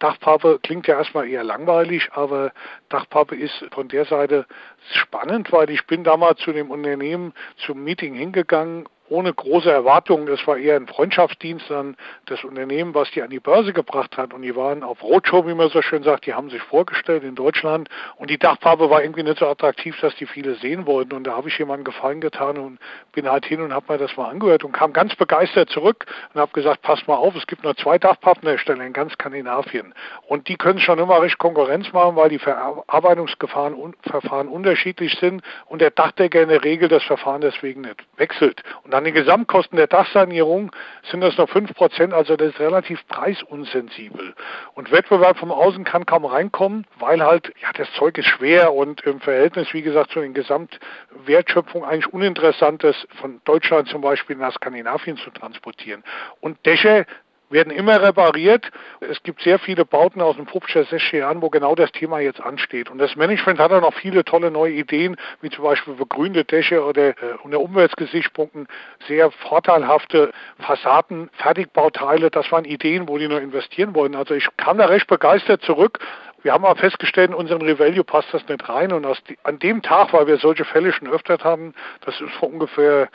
Dachpappe 0.00 0.58
klingt 0.60 0.88
ja 0.88 0.98
erstmal 0.98 1.28
eher 1.28 1.44
langweilig, 1.44 2.08
aber 2.12 2.50
Dachpappe 2.88 3.36
ist 3.36 3.64
von 3.70 3.86
der 3.86 4.04
Seite 4.04 4.46
spannend, 4.94 5.52
weil 5.52 5.70
ich 5.70 5.86
bin 5.86 6.02
damals 6.02 6.40
zu 6.40 6.52
dem 6.52 6.72
Unternehmen 6.72 7.32
zum 7.64 7.84
Meeting 7.84 8.14
hingegangen 8.14 8.88
ohne 9.14 9.32
große 9.32 9.70
Erwartungen. 9.70 10.26
Es 10.28 10.44
war 10.46 10.56
eher 10.56 10.76
ein 10.76 10.88
Freundschaftsdienst 10.88 11.70
an 11.70 11.96
das 12.26 12.42
Unternehmen, 12.42 12.94
was 12.94 13.10
die 13.12 13.22
an 13.22 13.30
die 13.30 13.38
Börse 13.38 13.72
gebracht 13.72 14.16
hat. 14.16 14.34
Und 14.34 14.42
die 14.42 14.56
waren 14.56 14.82
auf 14.82 15.02
Roadshow, 15.02 15.46
wie 15.46 15.54
man 15.54 15.70
so 15.70 15.80
schön 15.82 16.02
sagt, 16.02 16.26
die 16.26 16.34
haben 16.34 16.50
sich 16.50 16.60
vorgestellt 16.62 17.22
in 17.22 17.36
Deutschland. 17.36 17.88
Und 18.16 18.28
die 18.28 18.38
Dachfarbe 18.38 18.90
war 18.90 19.02
irgendwie 19.02 19.22
nicht 19.22 19.38
so 19.38 19.46
attraktiv, 19.46 19.98
dass 20.00 20.14
die 20.16 20.26
viele 20.26 20.56
sehen 20.56 20.86
wollten. 20.86 21.14
Und 21.14 21.24
da 21.24 21.36
habe 21.36 21.48
ich 21.48 21.56
jemandem 21.56 21.84
Gefallen 21.84 22.20
getan 22.20 22.58
und 22.58 22.78
bin 23.12 23.30
halt 23.30 23.46
hin 23.46 23.60
und 23.60 23.72
habe 23.72 23.92
mir 23.92 23.98
das 23.98 24.16
mal 24.16 24.28
angehört 24.28 24.64
und 24.64 24.72
kam 24.72 24.92
ganz 24.92 25.14
begeistert 25.14 25.70
zurück 25.70 26.06
und 26.32 26.40
habe 26.40 26.52
gesagt, 26.52 26.82
pass 26.82 27.06
mal 27.06 27.14
auf, 27.14 27.36
es 27.36 27.46
gibt 27.46 27.62
nur 27.62 27.76
zwei 27.76 27.98
Dachpapphersteller 27.98 28.84
in 28.84 28.92
ganz 28.92 29.12
Skandinavien. 29.12 29.94
Und 30.26 30.48
die 30.48 30.56
können 30.56 30.80
schon 30.80 30.98
immer 30.98 31.22
recht 31.22 31.38
Konkurrenz 31.38 31.92
machen, 31.92 32.16
weil 32.16 32.30
die 32.30 32.40
Verarbeitungsverfahren 32.40 34.48
unterschiedlich 34.48 35.16
sind 35.20 35.42
und 35.66 35.80
der 35.80 35.90
Dachdecker 35.90 36.42
in 36.42 36.48
der 36.48 36.64
Regel 36.64 36.88
das 36.88 37.04
Verfahren 37.04 37.40
deswegen 37.40 37.82
nicht 37.82 38.02
wechselt. 38.16 38.62
Und 38.82 38.92
dann 38.92 39.03
an 39.04 39.12
den 39.12 39.22
Gesamtkosten 39.22 39.76
der 39.76 39.86
Dachsanierung 39.86 40.72
sind 41.10 41.20
das 41.20 41.36
noch 41.36 41.50
5 41.50 41.74
Prozent, 41.74 42.14
also 42.14 42.36
das 42.36 42.54
ist 42.54 42.58
relativ 42.58 43.06
preisunsensibel. 43.08 44.34
Und 44.72 44.90
Wettbewerb 44.92 45.36
vom 45.36 45.52
Außen 45.52 45.84
kann 45.84 46.06
kaum 46.06 46.24
reinkommen, 46.24 46.86
weil 46.98 47.22
halt, 47.22 47.52
ja, 47.60 47.68
das 47.74 47.92
Zeug 47.98 48.16
ist 48.16 48.28
schwer 48.28 48.72
und 48.72 49.02
im 49.02 49.20
Verhältnis, 49.20 49.74
wie 49.74 49.82
gesagt, 49.82 50.12
zu 50.12 50.20
den 50.20 50.32
Gesamtwertschöpfungen 50.32 51.86
eigentlich 51.86 52.14
uninteressant 52.14 52.82
ist, 52.82 53.06
von 53.20 53.42
Deutschland 53.44 53.88
zum 53.88 54.00
Beispiel 54.00 54.36
nach 54.36 54.54
Skandinavien 54.54 55.18
zu 55.18 55.28
transportieren. 55.30 56.02
Und 56.40 56.64
Dächer 56.64 57.04
werden 57.50 57.72
immer 57.72 58.02
repariert. 58.02 58.70
Es 59.00 59.22
gibt 59.22 59.42
sehr 59.42 59.58
viele 59.58 59.84
Bauten 59.84 60.20
aus 60.20 60.36
den 60.36 60.46
50er, 60.46 60.88
60er 60.88 61.18
Jahren, 61.18 61.42
wo 61.42 61.50
genau 61.50 61.74
das 61.74 61.92
Thema 61.92 62.20
jetzt 62.20 62.40
ansteht. 62.40 62.90
Und 62.90 62.98
das 62.98 63.16
Management 63.16 63.58
hat 63.58 63.72
auch 63.72 63.94
viele 63.94 64.24
tolle 64.24 64.50
neue 64.50 64.72
Ideen, 64.72 65.16
wie 65.40 65.50
zum 65.50 65.64
Beispiel 65.64 65.94
begrünte 65.94 66.44
Dächer 66.44 66.86
oder 66.86 67.10
äh, 67.10 67.14
unter 67.42 67.60
Umweltgesichtspunkten 67.60 68.66
sehr 69.06 69.30
vorteilhafte 69.30 70.32
Fassaden, 70.58 71.30
Fertigbauteile. 71.34 72.30
Das 72.30 72.50
waren 72.50 72.64
Ideen, 72.64 73.08
wo 73.08 73.18
die 73.18 73.28
noch 73.28 73.40
investieren 73.40 73.94
wollten. 73.94 74.16
Also 74.16 74.34
ich 74.34 74.48
kam 74.56 74.78
da 74.78 74.86
recht 74.86 75.06
begeistert 75.06 75.62
zurück 75.62 75.98
wir 76.44 76.52
haben 76.52 76.64
aber 76.66 76.78
festgestellt, 76.78 77.30
in 77.30 77.34
unseren 77.34 77.62
Revalue 77.62 78.04
passt 78.04 78.28
das 78.32 78.46
nicht 78.46 78.68
rein. 78.68 78.92
Und 78.92 79.06
die, 79.28 79.38
an 79.44 79.58
dem 79.58 79.80
Tag, 79.80 80.12
weil 80.12 80.26
wir 80.26 80.36
solche 80.36 80.66
Fälle 80.66 80.92
schon 80.92 81.08
öfter 81.08 81.38
haben, 81.42 81.72
das 82.04 82.20
ist 82.20 82.30
vor 82.34 82.50
ungefähr 82.50 83.08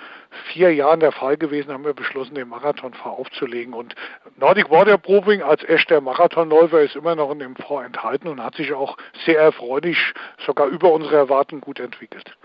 vier 0.52 0.74
Jahren 0.74 1.00
der 1.00 1.12
Fall 1.12 1.38
gewesen, 1.38 1.72
haben 1.72 1.86
wir 1.86 1.94
beschlossen, 1.94 2.34
den 2.34 2.50
Marathonfahr 2.50 3.12
aufzulegen. 3.12 3.76
Und 3.76 3.94
Nordic 4.38 4.72
Waterproofing 4.72 5.44
als 5.44 5.64
echter 5.64 6.02
Marathonläufer 6.02 6.82
ist 6.82 6.96
immer 6.96 7.16
noch 7.16 7.32
in 7.32 7.40
dem 7.40 7.56
Fonds 7.56 7.86
enthalten 7.86 8.28
und 8.28 8.44
hat 8.44 8.56
sich 8.56 8.74
auch 8.74 8.98
sehr 9.26 9.40
erfreulich, 9.40 9.98
sogar 10.44 10.66
über 10.68 10.92
unsere 10.92 11.16
Erwartungen 11.16 11.62
gut 11.62 11.80
entwickelt. 11.80 12.36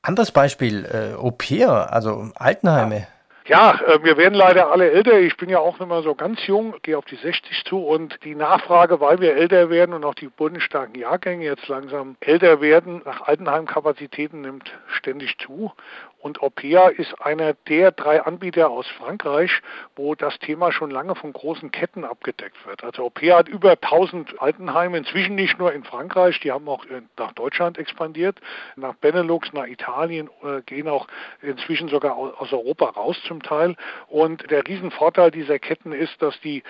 Anderes 0.00 0.32
Beispiel, 0.32 0.86
äh, 0.86 1.14
Au 1.18 1.32
pair, 1.32 1.92
also 1.92 2.30
Altenheime. 2.34 2.96
Ja. 2.96 3.06
Ja, 3.50 3.80
äh, 3.84 4.04
wir 4.04 4.16
werden 4.16 4.34
leider 4.34 4.70
alle 4.70 4.92
älter. 4.92 5.18
Ich 5.18 5.36
bin 5.36 5.48
ja 5.48 5.58
auch 5.58 5.80
nicht 5.80 5.88
mehr 5.88 6.02
so 6.02 6.14
ganz 6.14 6.46
jung, 6.46 6.76
gehe 6.82 6.96
auf 6.96 7.04
die 7.06 7.16
60 7.16 7.64
zu 7.64 7.84
und 7.84 8.22
die 8.22 8.36
Nachfrage, 8.36 9.00
weil 9.00 9.20
wir 9.20 9.34
älter 9.34 9.70
werden 9.70 9.92
und 9.92 10.04
auch 10.04 10.14
die 10.14 10.28
bundesstarken 10.28 10.94
Jahrgänge 10.94 11.46
jetzt 11.46 11.66
langsam 11.66 12.14
älter 12.20 12.60
werden, 12.60 13.02
nach 13.04 13.22
Altenheimkapazitäten 13.22 14.42
nimmt 14.42 14.70
ständig 14.86 15.36
zu. 15.38 15.72
Und 16.20 16.42
Opea 16.42 16.88
ist 16.88 17.20
einer 17.22 17.54
der 17.68 17.92
drei 17.92 18.22
Anbieter 18.22 18.68
aus 18.68 18.86
Frankreich, 18.86 19.62
wo 19.96 20.14
das 20.14 20.38
Thema 20.38 20.70
schon 20.70 20.90
lange 20.90 21.14
von 21.14 21.32
großen 21.32 21.70
Ketten 21.70 22.04
abgedeckt 22.04 22.66
wird. 22.66 22.84
Also 22.84 23.04
Opea 23.04 23.38
hat 23.38 23.48
über 23.48 23.70
1000 23.70 24.40
Altenheime, 24.40 24.98
inzwischen 24.98 25.34
nicht 25.34 25.58
nur 25.58 25.72
in 25.72 25.82
Frankreich, 25.82 26.38
die 26.40 26.52
haben 26.52 26.68
auch 26.68 26.84
nach 27.16 27.32
Deutschland 27.32 27.78
expandiert, 27.78 28.38
nach 28.76 28.94
Benelux, 28.96 29.52
nach 29.54 29.66
Italien, 29.66 30.28
äh, 30.42 30.60
gehen 30.62 30.88
auch 30.88 31.06
inzwischen 31.40 31.88
sogar 31.88 32.16
aus 32.16 32.52
Europa 32.52 32.90
raus 32.90 33.18
zum 33.26 33.42
Teil. 33.42 33.76
Und 34.08 34.50
der 34.50 34.66
Riesenvorteil 34.66 35.30
dieser 35.30 35.58
Ketten 35.58 35.92
ist, 35.92 36.20
dass 36.20 36.38
die 36.40 36.62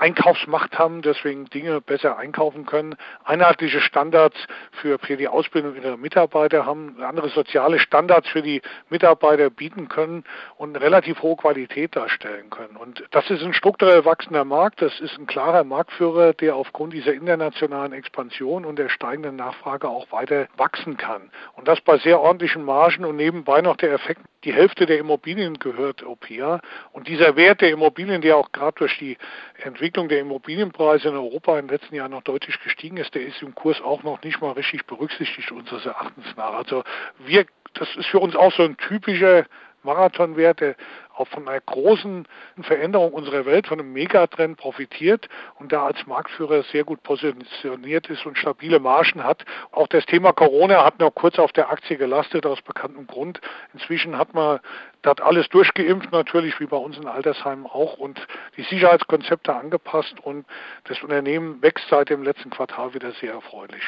Einkaufsmacht 0.00 0.78
haben, 0.78 1.02
deswegen 1.02 1.44
Dinge 1.46 1.82
besser 1.82 2.16
einkaufen 2.16 2.64
können, 2.64 2.96
einheitliche 3.24 3.80
Standards 3.80 4.36
für, 4.80 4.98
für 4.98 5.18
die 5.18 5.28
Ausbildung 5.28 5.76
ihrer 5.76 5.98
Mitarbeiter 5.98 6.64
haben, 6.64 6.96
andere 7.02 7.28
soziale 7.28 7.78
Standards 7.78 8.30
für 8.30 8.40
die 8.40 8.62
Mitarbeiter 8.94 9.50
bieten 9.50 9.88
können 9.88 10.22
und 10.56 10.76
relativ 10.76 11.20
hohe 11.20 11.34
Qualität 11.34 11.96
darstellen 11.96 12.48
können. 12.48 12.76
Und 12.76 13.02
das 13.10 13.28
ist 13.28 13.42
ein 13.42 13.52
strukturell 13.52 14.04
wachsender 14.04 14.44
Markt. 14.44 14.80
Das 14.80 15.00
ist 15.00 15.18
ein 15.18 15.26
klarer 15.26 15.64
Marktführer, 15.64 16.32
der 16.32 16.54
aufgrund 16.54 16.92
dieser 16.92 17.12
internationalen 17.12 17.92
Expansion 17.92 18.64
und 18.64 18.78
der 18.78 18.88
steigenden 18.88 19.34
Nachfrage 19.34 19.88
auch 19.88 20.12
weiter 20.12 20.46
wachsen 20.56 20.96
kann. 20.96 21.32
Und 21.54 21.66
das 21.66 21.80
bei 21.80 21.98
sehr 21.98 22.20
ordentlichen 22.20 22.64
Margen 22.64 23.04
und 23.04 23.16
nebenbei 23.16 23.62
noch 23.62 23.76
der 23.76 23.92
Effekt, 23.92 24.20
die 24.44 24.52
Hälfte 24.52 24.86
der 24.86 24.98
Immobilien 24.98 25.58
gehört 25.58 26.04
OPA. 26.04 26.60
Und 26.92 27.08
dieser 27.08 27.34
Wert 27.34 27.62
der 27.62 27.70
Immobilien, 27.70 28.20
der 28.20 28.36
auch 28.36 28.52
gerade 28.52 28.78
durch 28.78 28.96
die 28.98 29.18
Entwicklung 29.62 30.08
der 30.08 30.20
Immobilienpreise 30.20 31.08
in 31.08 31.16
Europa 31.16 31.58
in 31.58 31.66
den 31.66 31.76
letzten 31.76 31.96
Jahren 31.96 32.12
noch 32.12 32.22
deutlich 32.22 32.60
gestiegen 32.62 32.98
ist, 32.98 33.14
der 33.14 33.26
ist 33.26 33.42
im 33.42 33.54
Kurs 33.54 33.80
auch 33.80 34.04
noch 34.04 34.22
nicht 34.22 34.40
mal 34.40 34.52
richtig 34.52 34.86
berücksichtigt 34.86 35.50
unseres 35.50 35.84
Erachtens 35.84 36.26
nach. 36.36 36.54
Also 36.54 36.84
wir 37.18 37.46
das 37.74 37.88
ist 37.96 38.06
für 38.06 38.18
uns 38.18 38.36
auch 38.36 38.52
so 38.52 38.62
ein 38.62 38.76
typischer 38.76 39.44
Marathonwert, 39.84 40.60
der 40.60 40.76
auch 41.16 41.28
von 41.28 41.46
einer 41.48 41.60
großen 41.60 42.26
Veränderung 42.62 43.12
unserer 43.12 43.46
Welt, 43.46 43.68
von 43.68 43.78
einem 43.78 43.92
Megatrend 43.92 44.56
profitiert 44.56 45.28
und 45.60 45.72
da 45.72 45.86
als 45.86 46.06
Marktführer 46.06 46.64
sehr 46.72 46.84
gut 46.84 47.02
positioniert 47.02 48.08
ist 48.10 48.26
und 48.26 48.36
stabile 48.36 48.80
Margen 48.80 49.22
hat. 49.22 49.44
Auch 49.70 49.86
das 49.86 50.04
Thema 50.06 50.32
Corona 50.32 50.84
hat 50.84 50.98
noch 50.98 51.14
kurz 51.14 51.38
auf 51.38 51.52
der 51.52 51.70
Aktie 51.70 51.96
gelastet, 51.96 52.46
aus 52.46 52.60
bekanntem 52.62 53.06
Grund. 53.06 53.40
Inzwischen 53.72 54.18
hat 54.18 54.34
man 54.34 54.58
das 55.02 55.20
alles 55.20 55.48
durchgeimpft, 55.50 56.10
natürlich 56.10 56.58
wie 56.58 56.66
bei 56.66 56.76
uns 56.76 56.96
in 56.96 57.06
Altersheimen 57.06 57.66
auch 57.66 57.98
und 57.98 58.26
die 58.56 58.62
Sicherheitskonzepte 58.62 59.54
angepasst 59.54 60.14
und 60.22 60.46
das 60.84 61.00
Unternehmen 61.02 61.62
wächst 61.62 61.86
seit 61.90 62.10
dem 62.10 62.24
letzten 62.24 62.50
Quartal 62.50 62.94
wieder 62.94 63.12
sehr 63.20 63.34
erfreulich. 63.34 63.82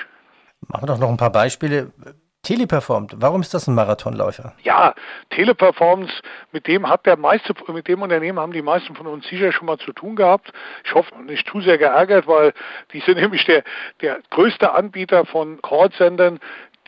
Machen 0.69 0.83
wir 0.83 0.87
doch 0.87 0.99
noch 0.99 1.09
ein 1.09 1.17
paar 1.17 1.33
Beispiele. 1.33 1.93
Teleperformt, 2.47 3.17
warum 3.17 3.41
ist 3.41 3.53
das 3.55 3.67
ein 3.67 3.75
Marathonläufer? 3.75 4.53
Ja, 4.63 4.95
Teleperformance, 5.31 6.23
mit 6.53 6.69
dem 6.69 6.89
hat 6.89 7.05
der 7.05 7.17
meiste, 7.17 7.53
mit 7.73 7.89
dem 7.89 8.03
Unternehmen 8.03 8.39
haben 8.39 8.53
die 8.53 8.63
meisten 8.63 8.95
von 8.95 9.09
uns 9.09 9.27
sicher 9.27 9.51
schon 9.51 9.67
mal 9.67 9.79
zu 9.79 9.93
tun 9.93 10.15
gehabt. 10.15 10.53
Ich 10.85 10.95
hoffe 10.95 11.13
nicht 11.25 11.49
zu 11.49 11.61
sehr 11.61 11.77
geärgert, 11.77 12.29
weil 12.29 12.53
die 12.93 13.01
sind 13.01 13.17
nämlich 13.21 13.45
der, 13.47 13.65
der 14.01 14.21
größte 14.31 14.73
Anbieter 14.73 15.27
von 15.27 15.61
Callsendern, 15.61 16.39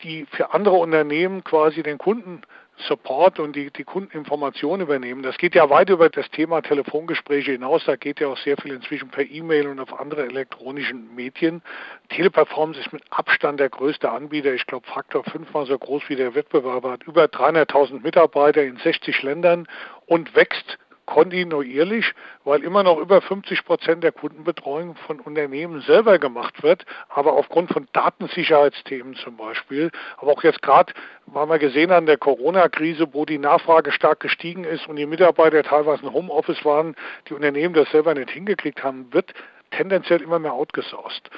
die 0.01 0.25
für 0.31 0.53
andere 0.53 0.75
Unternehmen 0.75 1.43
quasi 1.43 1.83
den 1.83 1.97
Kunden 1.97 2.41
Support 2.87 3.39
und 3.39 3.55
die, 3.55 3.71
die 3.71 3.83
Kundeninformation 3.83 4.81
übernehmen. 4.81 5.21
Das 5.21 5.37
geht 5.37 5.55
ja 5.55 5.69
weit 5.69 5.89
über 5.89 6.09
das 6.09 6.29
Thema 6.31 6.61
Telefongespräche 6.61 7.51
hinaus. 7.51 7.83
Da 7.85 7.95
geht 7.95 8.19
ja 8.19 8.27
auch 8.27 8.37
sehr 8.37 8.57
viel 8.57 8.73
inzwischen 8.73 9.09
per 9.09 9.29
E-Mail 9.29 9.67
und 9.67 9.79
auf 9.79 9.99
andere 9.99 10.25
elektronischen 10.25 11.13
Medien. 11.13 11.61
Teleperformance 12.09 12.79
ist 12.79 12.93
mit 12.93 13.03
Abstand 13.09 13.59
der 13.59 13.69
größte 13.69 14.09
Anbieter. 14.09 14.53
Ich 14.53 14.65
glaube, 14.65 14.87
Faktor 14.87 15.23
fünfmal 15.25 15.65
so 15.65 15.77
groß 15.77 16.03
wie 16.07 16.15
der 16.15 16.35
Wettbewerber 16.35 16.91
hat 16.91 17.03
über 17.03 17.25
300.000 17.25 18.01
Mitarbeiter 18.01 18.63
in 18.63 18.77
60 18.77 19.23
Ländern 19.23 19.67
und 20.05 20.35
wächst 20.35 20.77
kontinuierlich, 21.09 22.13
weil 22.43 22.63
immer 22.63 22.83
noch 22.83 22.99
über 22.99 23.19
50 23.19 23.65
Prozent 23.65 24.03
der 24.03 24.11
Kundenbetreuung 24.11 24.95
von 25.07 25.19
Unternehmen 25.19 25.81
selber 25.81 26.19
gemacht 26.19 26.61
wird, 26.61 26.85
aber 27.09 27.33
aufgrund 27.33 27.71
von 27.71 27.87
Datensicherheitsthemen 27.93 29.15
zum 29.15 29.35
Beispiel, 29.35 29.89
aber 30.17 30.33
auch 30.33 30.43
jetzt 30.43 30.61
gerade, 30.61 30.93
weil 31.25 31.47
wir 31.47 31.57
gesehen 31.57 31.91
an 31.91 32.05
der 32.05 32.17
Corona-Krise, 32.17 33.07
wo 33.11 33.25
die 33.25 33.39
Nachfrage 33.39 33.91
stark 33.91 34.19
gestiegen 34.19 34.65
ist 34.65 34.87
und 34.87 34.97
die 34.97 35.07
Mitarbeiter 35.07 35.63
teilweise 35.63 36.03
im 36.03 36.13
Homeoffice 36.13 36.63
waren, 36.63 36.95
die 37.27 37.33
Unternehmen 37.33 37.73
das 37.73 37.89
selber 37.89 38.13
nicht 38.13 38.29
hingekriegt 38.29 38.83
haben, 38.83 39.11
wird 39.11 39.33
tendenziell 39.71 40.21
immer 40.21 40.37
mehr 40.37 40.53
outgesourced. 40.53 41.29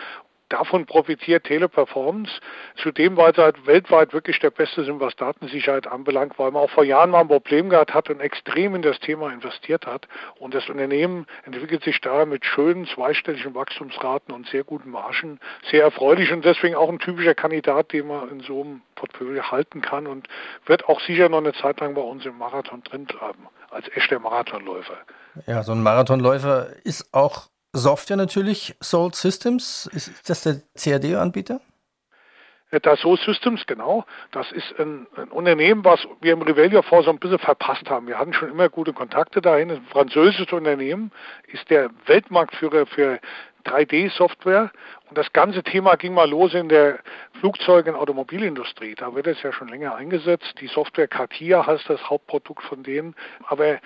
Davon 0.52 0.86
profitiert 0.86 1.46
Teleperformance, 1.46 2.42
zudem 2.76 3.16
weil 3.16 3.34
sie 3.34 3.42
halt 3.42 3.66
weltweit 3.66 4.12
wirklich 4.12 4.38
der 4.40 4.50
Beste 4.50 4.84
sind, 4.84 5.00
was 5.00 5.16
Datensicherheit 5.16 5.88
anbelangt, 5.88 6.38
weil 6.38 6.52
man 6.52 6.64
auch 6.64 6.70
vor 6.70 6.84
Jahren 6.84 7.10
mal 7.10 7.22
ein 7.22 7.30
Problem 7.30 7.70
gehabt 7.70 7.94
hat 7.94 8.10
und 8.10 8.20
extrem 8.20 8.76
in 8.76 8.82
das 8.82 9.00
Thema 9.00 9.32
investiert 9.32 9.86
hat. 9.86 10.10
Und 10.40 10.54
das 10.54 10.68
Unternehmen 10.68 11.26
entwickelt 11.46 11.86
sich 11.86 12.02
da 12.02 12.26
mit 12.26 12.46
schönen 12.46 12.86
zweistelligen 12.86 13.56
Wachstumsraten 13.56 14.34
und 14.34 14.46
sehr 14.48 14.66
guten 14.66 14.92
Margen 14.92 15.40
sehr 15.70 15.84
erfreulich 15.84 16.34
und 16.34 16.44
deswegen 16.44 16.76
auch 16.76 16.90
ein 16.90 17.00
typischer 17.00 17.34
Kandidat, 17.34 17.94
den 17.94 18.08
man 18.08 18.30
in 18.30 18.42
so 18.42 18.62
einem 18.62 18.82
Portfolio 18.96 19.50
halten 19.52 19.82
kann 19.82 20.06
und 20.06 20.28
wird 20.66 20.90
auch 20.90 21.00
sicher 21.00 21.30
noch 21.30 21.38
eine 21.38 21.54
Zeit 21.54 21.80
lang 21.80 21.94
bei 21.94 22.02
uns 22.02 22.26
im 22.26 22.38
Marathon 22.38 22.84
drin 22.84 23.06
bleiben, 23.06 23.48
als 23.70 23.88
echter 23.96 24.20
Marathonläufer. 24.20 24.98
Ja, 25.48 25.64
so 25.64 25.72
ein 25.72 25.82
Marathonläufer 25.82 26.68
ist 26.84 27.14
auch 27.14 27.51
Software 27.74 28.18
natürlich, 28.18 28.76
Salt 28.80 29.16
Systems. 29.16 29.90
Ist 29.94 30.30
das 30.30 30.44
der 30.44 30.62
CAD-Anbieter? 30.76 31.62
Dassault 32.80 33.20
Systems, 33.20 33.66
genau. 33.66 34.06
Das 34.32 34.50
ist 34.54 34.80
ein, 34.80 35.06
ein, 35.18 35.28
Unternehmen, 35.30 35.84
was 35.84 36.08
wir 36.22 36.32
im 36.32 36.42
Revelio 36.42 36.82
vor 36.82 37.04
so 37.04 37.10
ein 37.10 37.20
bisschen 37.20 37.40
verpasst 37.40 37.90
haben. 37.90 38.08
Wir 38.08 38.18
hatten 38.18 38.34
schon 38.34 38.50
immer 38.50 38.70
gute 38.70 38.94
Kontakte 38.94 39.42
dahin. 39.42 39.72
Ein 39.72 39.86
französisches 39.92 40.54
Unternehmen 40.54 41.12
ist 41.48 41.70
der 41.70 41.90
Weltmarktführer 42.06 42.86
für 42.86 43.20
3D-Software. 43.66 44.72
Und 45.10 45.18
das 45.18 45.34
ganze 45.34 45.64
Thema 45.64 45.96
ging 45.96 46.14
mal 46.14 46.30
los 46.30 46.54
in 46.54 46.70
der 46.70 47.00
Flugzeug- 47.40 47.88
und 47.88 47.96
Automobilindustrie. 47.96 48.96
Da 48.96 49.14
wird 49.14 49.28
es 49.28 49.42
ja 49.44 49.52
schon 49.52 49.68
länger 49.68 49.96
eingesetzt. 49.96 50.56
Die 50.62 50.68
Software 50.68 51.10
CATIA 51.10 51.68
heißt 51.68 51.90
das 51.90 52.10
Hauptprodukt 52.10 52.64
von 52.64 52.84
denen. 52.84 53.16
Aber 53.48 53.80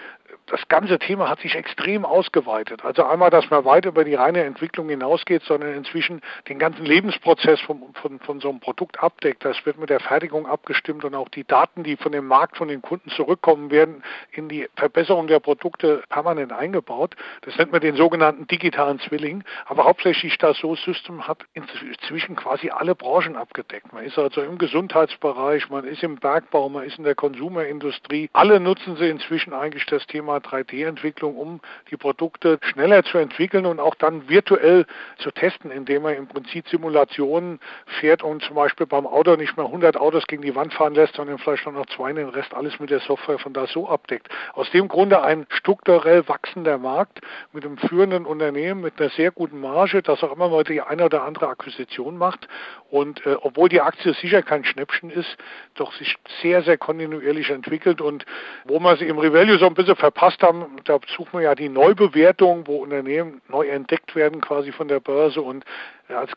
das 0.47 0.67
ganze 0.67 0.99
Thema 0.99 1.29
hat 1.29 1.39
sich 1.39 1.55
extrem 1.55 2.05
ausgeweitet. 2.05 2.85
Also 2.85 3.03
einmal, 3.03 3.29
dass 3.29 3.49
man 3.49 3.65
weit 3.65 3.85
über 3.85 4.03
die 4.03 4.15
reine 4.15 4.43
Entwicklung 4.43 4.89
hinausgeht, 4.89 5.43
sondern 5.43 5.73
inzwischen 5.73 6.21
den 6.47 6.59
ganzen 6.59 6.85
Lebensprozess 6.85 7.59
von, 7.61 7.81
von, 7.93 8.19
von 8.19 8.39
so 8.39 8.49
einem 8.49 8.59
Produkt 8.59 9.01
abdeckt. 9.01 9.43
Das 9.43 9.65
wird 9.65 9.79
mit 9.79 9.89
der 9.89 9.99
Fertigung 9.99 10.45
abgestimmt 10.45 11.03
und 11.03 11.15
auch 11.15 11.29
die 11.29 11.43
Daten, 11.43 11.83
die 11.83 11.97
von 11.97 12.11
dem 12.11 12.27
Markt, 12.27 12.57
von 12.57 12.67
den 12.67 12.81
Kunden 12.81 13.09
zurückkommen, 13.09 13.71
werden 13.71 14.03
in 14.31 14.49
die 14.49 14.67
Verbesserung 14.75 15.27
der 15.27 15.39
Produkte 15.39 16.03
permanent 16.09 16.51
eingebaut. 16.51 17.15
Das 17.41 17.57
nennt 17.57 17.71
man 17.71 17.81
den 17.81 17.95
sogenannten 17.95 18.47
digitalen 18.47 18.99
Zwilling. 18.99 19.43
Aber 19.65 19.85
hauptsächlich 19.85 20.37
das 20.37 20.57
So 20.59 20.75
System 20.75 21.27
hat 21.27 21.39
inzwischen 21.53 22.35
quasi 22.35 22.69
alle 22.69 22.95
Branchen 22.95 23.35
abgedeckt. 23.35 23.93
Man 23.93 24.03
ist 24.03 24.17
also 24.19 24.41
im 24.41 24.57
Gesundheitsbereich, 24.57 25.69
man 25.69 25.85
ist 25.85 26.03
im 26.03 26.17
Bergbau, 26.17 26.69
man 26.69 26.83
ist 26.83 26.97
in 26.97 27.03
der 27.03 27.15
Konsumerindustrie. 27.15 28.29
Alle 28.33 28.59
nutzen 28.59 28.95
sie 28.97 29.09
inzwischen 29.09 29.53
eigentlich 29.53 29.85
das 29.85 30.05
Thema 30.07 30.24
Thema 30.25 30.37
3D-Entwicklung, 30.37 31.35
um 31.35 31.59
die 31.91 31.97
Produkte 31.97 32.57
schneller 32.61 33.03
zu 33.03 33.19
entwickeln 33.19 33.67
und 33.67 33.79
auch 33.79 33.93
dann 33.93 34.27
virtuell 34.27 34.87
zu 35.19 35.29
testen, 35.29 35.69
indem 35.69 36.01
man 36.01 36.15
im 36.15 36.27
Prinzip 36.27 36.67
Simulationen 36.67 37.59
fährt 37.99 38.23
und 38.23 38.41
zum 38.43 38.55
Beispiel 38.55 38.87
beim 38.87 39.05
Auto 39.05 39.35
nicht 39.35 39.55
mehr 39.55 39.67
100 39.67 39.97
Autos 39.97 40.25
gegen 40.25 40.41
die 40.41 40.55
Wand 40.55 40.73
fahren 40.73 40.95
lässt, 40.95 41.15
sondern 41.15 41.37
vielleicht 41.37 41.65
nur 41.65 41.75
noch 41.75 41.85
zwei, 41.87 42.11
den 42.11 42.29
Rest 42.29 42.55
alles 42.55 42.79
mit 42.79 42.89
der 42.89 43.01
Software 43.01 43.37
von 43.37 43.53
da 43.53 43.67
so 43.67 43.87
abdeckt. 43.87 44.29
Aus 44.53 44.69
dem 44.71 44.87
Grunde 44.87 45.21
ein 45.21 45.45
strukturell 45.49 46.27
wachsender 46.27 46.79
Markt 46.79 47.21
mit 47.53 47.63
einem 47.63 47.77
führenden 47.77 48.25
Unternehmen 48.25 48.81
mit 48.81 48.99
einer 48.99 49.11
sehr 49.11 49.29
guten 49.29 49.61
Marge, 49.61 50.01
das 50.01 50.23
auch 50.23 50.35
immer 50.35 50.49
mal 50.49 50.63
die 50.63 50.81
eine 50.81 51.05
oder 51.05 51.23
andere 51.23 51.49
Akquisition 51.49 52.17
macht 52.17 52.47
und 52.89 53.23
äh, 53.27 53.35
obwohl 53.41 53.69
die 53.69 53.81
Aktie 53.81 54.13
sicher 54.15 54.41
kein 54.41 54.63
Schnäppchen 54.63 55.11
ist, 55.11 55.37
doch 55.75 55.93
sich 55.93 56.15
sehr, 56.41 56.63
sehr 56.63 56.77
kontinuierlich 56.77 57.51
entwickelt 57.51 58.01
und 58.01 58.25
wo 58.63 58.79
man 58.79 58.97
sie 58.97 59.05
im 59.05 59.19
Revalue 59.19 59.59
so 59.59 59.67
ein 59.67 59.73
bisschen 59.73 59.95
verpasst 60.15 60.41
haben, 60.41 60.77
da 60.85 60.99
suchen 61.15 61.33
wir 61.33 61.41
ja 61.41 61.55
die 61.55 61.67
Neubewertung, 61.67 62.67
wo 62.67 62.77
Unternehmen 62.77 63.41
neu 63.49 63.67
entdeckt 63.67 64.15
werden 64.15 64.39
quasi 64.39 64.71
von 64.71 64.87
der 64.87 65.01
Börse 65.01 65.41
und 65.41 65.65
als 66.07 66.31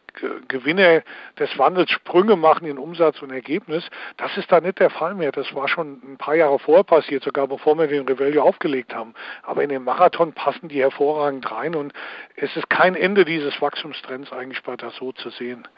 Gewinner 0.49 1.03
des 1.39 1.57
Wandels 1.59 1.91
Sprünge 1.91 2.37
machen 2.37 2.67
in 2.67 2.79
Umsatz 2.79 3.23
und 3.23 3.31
Ergebnis. 3.31 3.89
Das 4.17 4.37
ist 4.37 4.51
da 4.51 4.61
nicht 4.61 4.81
der 4.81 4.91
Fall 4.91 5.15
mehr. 5.15 5.31
Das 5.31 5.55
war 5.55 5.69
schon 5.69 6.01
ein 6.03 6.17
paar 6.17 6.35
Jahre 6.35 6.59
vorher 6.59 6.85
passiert, 6.85 7.23
sogar 7.23 7.47
bevor 7.47 7.79
wir 7.79 7.87
den 7.87 8.07
Revelio 8.07 8.43
aufgelegt 8.43 8.95
haben. 8.95 9.15
Aber 9.43 9.63
in 9.63 9.69
den 9.69 9.85
Marathon 9.85 10.33
passen 10.33 10.69
die 10.69 10.81
hervorragend 10.81 11.51
rein 11.51 11.75
und 11.75 11.93
es 12.35 12.55
ist 12.57 12.69
kein 12.71 12.95
Ende 12.95 13.25
dieses 13.25 13.61
Wachstumstrends 13.61 14.33
eigentlich 14.33 14.63
bei 14.63 14.77
Dassault 14.77 15.19
zu 15.19 15.31
sehen. 15.31 15.69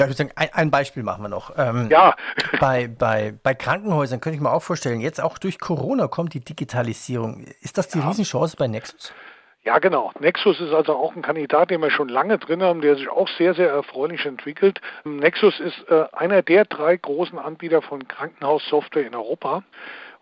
Ja, 0.00 0.06
ich 0.06 0.10
würde 0.12 0.16
sagen, 0.16 0.32
ein, 0.34 0.48
ein, 0.54 0.70
Beispiel 0.70 1.02
machen 1.02 1.22
wir 1.22 1.28
noch. 1.28 1.52
Ähm, 1.58 1.88
ja. 1.90 2.16
bei, 2.60 2.88
bei, 2.88 3.34
bei 3.42 3.52
Krankenhäusern 3.52 4.20
könnte 4.20 4.36
ich 4.36 4.40
mir 4.40 4.50
auch 4.50 4.62
vorstellen, 4.62 5.00
jetzt 5.00 5.20
auch 5.20 5.36
durch 5.36 5.58
Corona 5.60 6.08
kommt 6.08 6.32
die 6.32 6.40
Digitalisierung. 6.40 7.44
Ist 7.60 7.76
das 7.76 7.88
die 7.88 7.98
ja. 7.98 8.08
Riesenchance 8.08 8.56
bei 8.56 8.66
Nexus? 8.66 9.12
Ja, 9.62 9.78
genau. 9.78 10.10
Nexus 10.18 10.58
ist 10.58 10.72
also 10.72 10.94
auch 10.94 11.14
ein 11.14 11.20
Kandidat, 11.20 11.70
den 11.70 11.82
wir 11.82 11.90
schon 11.90 12.08
lange 12.08 12.38
drin 12.38 12.62
haben, 12.62 12.80
der 12.80 12.96
sich 12.96 13.10
auch 13.10 13.28
sehr, 13.36 13.52
sehr 13.52 13.68
erfreulich 13.68 14.24
entwickelt. 14.24 14.80
Nexus 15.04 15.60
ist 15.60 15.86
äh, 15.90 16.04
einer 16.12 16.40
der 16.40 16.64
drei 16.64 16.96
großen 16.96 17.38
Anbieter 17.38 17.82
von 17.82 18.08
Krankenhaussoftware 18.08 19.06
in 19.06 19.14
Europa. 19.14 19.64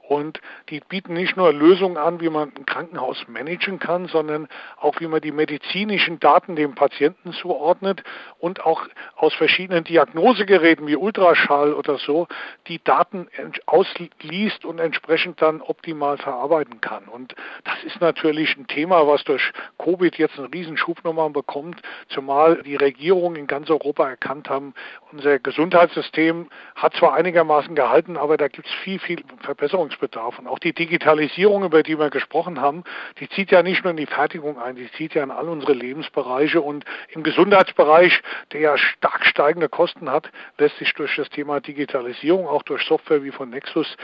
Und 0.09 0.41
die 0.71 0.81
bieten 0.81 1.13
nicht 1.13 1.37
nur 1.37 1.53
Lösungen 1.53 1.99
an, 1.99 2.23
wie 2.23 2.31
man 2.31 2.51
ein 2.57 2.65
Krankenhaus 2.65 3.27
managen 3.29 3.79
kann, 3.79 4.07
sondern 4.09 4.49
auch, 4.79 5.01
wie 5.01 5.07
man 5.07 5.21
die 5.21 5.33
medizinischen 5.33 6.19
Daten 6.19 6.57
dem 6.57 6.75
Patienten 6.75 7.35
zuordnet 7.35 8.03
und 8.39 8.65
auch 8.65 8.87
aus 9.17 9.35
verschiedenen 9.35 9.85
Diagnosegeräten 9.85 10.87
wie 10.87 10.97
Ultraschall 10.97 11.75
oder 11.75 11.99
so 11.99 12.27
die 12.69 12.83
Daten 12.83 13.29
ausliest 13.67 14.65
und 14.65 14.79
entsprechend 14.79 15.43
dann 15.43 15.61
optimal 15.61 16.17
verarbeiten 16.17 16.81
kann. 16.81 17.05
Und 17.05 17.35
das 17.65 17.85
ist 17.85 18.01
natürlich 18.01 18.57
ein 18.57 18.67
Thema, 18.67 19.07
was 19.07 19.23
durch 19.25 19.53
Covid 19.89 20.19
jetzt 20.19 20.39
einen 20.39 20.49
Riesenschub 20.49 21.03
nochmal 21.03 21.31
bekommt, 21.31 21.81
zumal 22.09 22.63
die 22.63 22.77
Regierungen 22.77 23.37
in 23.37 23.47
ganz 23.47 23.71
Europa 23.71 24.07
erkannt 24.07 24.51
haben, 24.51 24.75
unser 25.13 25.39
Gesundheitssystem 25.39 26.49
hat 26.75 26.95
zwar 26.95 27.15
einigermaßen 27.15 27.75
gehalten, 27.75 28.19
aber 28.19 28.37
da 28.37 28.49
gibt 28.49 28.69
es 28.69 28.75
viel, 28.85 28.99
viel 28.99 29.25
Verbesserungsbedarf. 29.41 30.39
Und 30.39 30.47
auch 30.47 30.59
die 30.59 30.75
Digitalisierung, 30.75 31.65
über 31.65 31.83
die 31.83 31.99
wir 31.99 32.11
gesprochen 32.11 32.61
haben, 32.61 32.85
die 33.19 33.31
zieht 33.31 33.51
ja 33.51 33.63
nicht 33.63 33.83
nur 33.83 33.93
in 33.93 33.97
die 33.97 34.07
Fertigung 34.07 34.59
ein, 34.59 34.77
die 34.77 34.91
zieht 34.93 35.15
ja 35.15 35.23
in 35.23 35.31
all 35.31 35.49
unsere 35.49 35.73
Lebensbereiche. 35.73 36.61
Und 36.61 36.85
im 37.11 37.23
Gesundheitsbereich, 37.23 38.21
der 38.53 38.61
ja 38.61 38.77
stark 38.77 39.25
steigende 39.25 39.71
Kosten 39.71 40.11
hat, 40.11 40.31
lässt 40.59 40.77
sich 40.77 40.93
durch 40.95 41.17
das 41.17 41.31
Thema 41.31 41.61
Digitalisierung, 41.61 42.47
auch 42.47 42.63
durch 42.63 42.83
Software 42.83 43.23
wie 43.25 43.31
von 43.31 43.49
Nexus, 43.49 43.97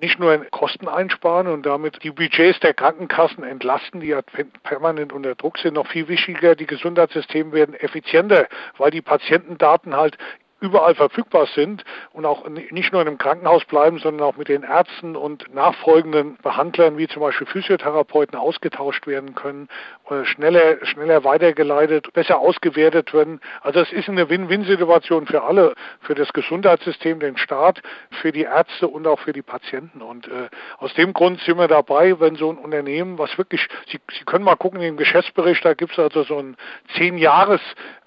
nicht 0.00 0.18
nur 0.18 0.44
Kosten 0.50 0.88
einsparen 0.88 1.46
und 1.46 1.66
damit 1.66 2.02
die 2.02 2.10
Budgets 2.10 2.60
der 2.60 2.74
Krankenkassen 2.74 3.44
entlasten, 3.44 4.00
die 4.00 4.08
ja 4.08 4.20
permanent 4.62 5.12
unter 5.12 5.34
Druck 5.34 5.58
sind. 5.58 5.74
Noch 5.74 5.86
viel 5.86 6.08
wichtiger, 6.08 6.54
die 6.54 6.66
Gesundheitssysteme 6.66 7.52
werden 7.52 7.74
effizienter, 7.74 8.48
weil 8.78 8.90
die 8.90 9.02
Patientendaten 9.02 9.96
halt 9.96 10.16
überall 10.60 10.94
verfügbar 10.94 11.46
sind 11.54 11.84
und 12.12 12.26
auch 12.26 12.48
nicht 12.48 12.92
nur 12.92 13.02
in 13.02 13.08
einem 13.08 13.18
Krankenhaus 13.18 13.64
bleiben, 13.64 13.98
sondern 13.98 14.26
auch 14.26 14.36
mit 14.36 14.48
den 14.48 14.62
Ärzten 14.62 15.16
und 15.16 15.52
nachfolgenden 15.54 16.36
Behandlern 16.42 16.98
wie 16.98 17.08
zum 17.08 17.22
Beispiel 17.22 17.46
Physiotherapeuten 17.46 18.38
ausgetauscht 18.38 19.06
werden 19.06 19.34
können, 19.34 19.68
schneller, 20.24 20.84
schneller 20.84 21.24
weitergeleitet, 21.24 22.12
besser 22.12 22.38
ausgewertet 22.38 23.12
werden. 23.14 23.40
Also 23.62 23.80
es 23.80 23.92
ist 23.92 24.08
eine 24.08 24.28
Win-Win-Situation 24.28 25.26
für 25.26 25.42
alle, 25.42 25.74
für 26.00 26.14
das 26.14 26.32
Gesundheitssystem, 26.32 27.20
den 27.20 27.36
Staat, 27.36 27.82
für 28.10 28.32
die 28.32 28.42
Ärzte 28.42 28.88
und 28.88 29.06
auch 29.06 29.18
für 29.20 29.32
die 29.32 29.42
Patienten. 29.42 30.02
Und 30.02 30.28
äh, 30.28 30.48
aus 30.78 30.92
dem 30.94 31.12
Grund 31.12 31.40
sind 31.40 31.58
wir 31.58 31.68
dabei, 31.68 32.18
wenn 32.20 32.36
so 32.36 32.50
ein 32.50 32.58
Unternehmen, 32.58 33.18
was 33.18 33.36
wirklich, 33.38 33.66
Sie, 33.86 34.00
Sie 34.12 34.24
können 34.24 34.44
mal 34.44 34.56
gucken, 34.56 34.80
im 34.80 34.96
Geschäftsbericht, 34.96 35.64
da 35.64 35.74
gibt 35.74 35.92
es 35.92 35.98
also 35.98 36.22
so 36.24 36.38
ein 36.38 36.56
zehn 36.96 37.18
Jahres 37.18 37.60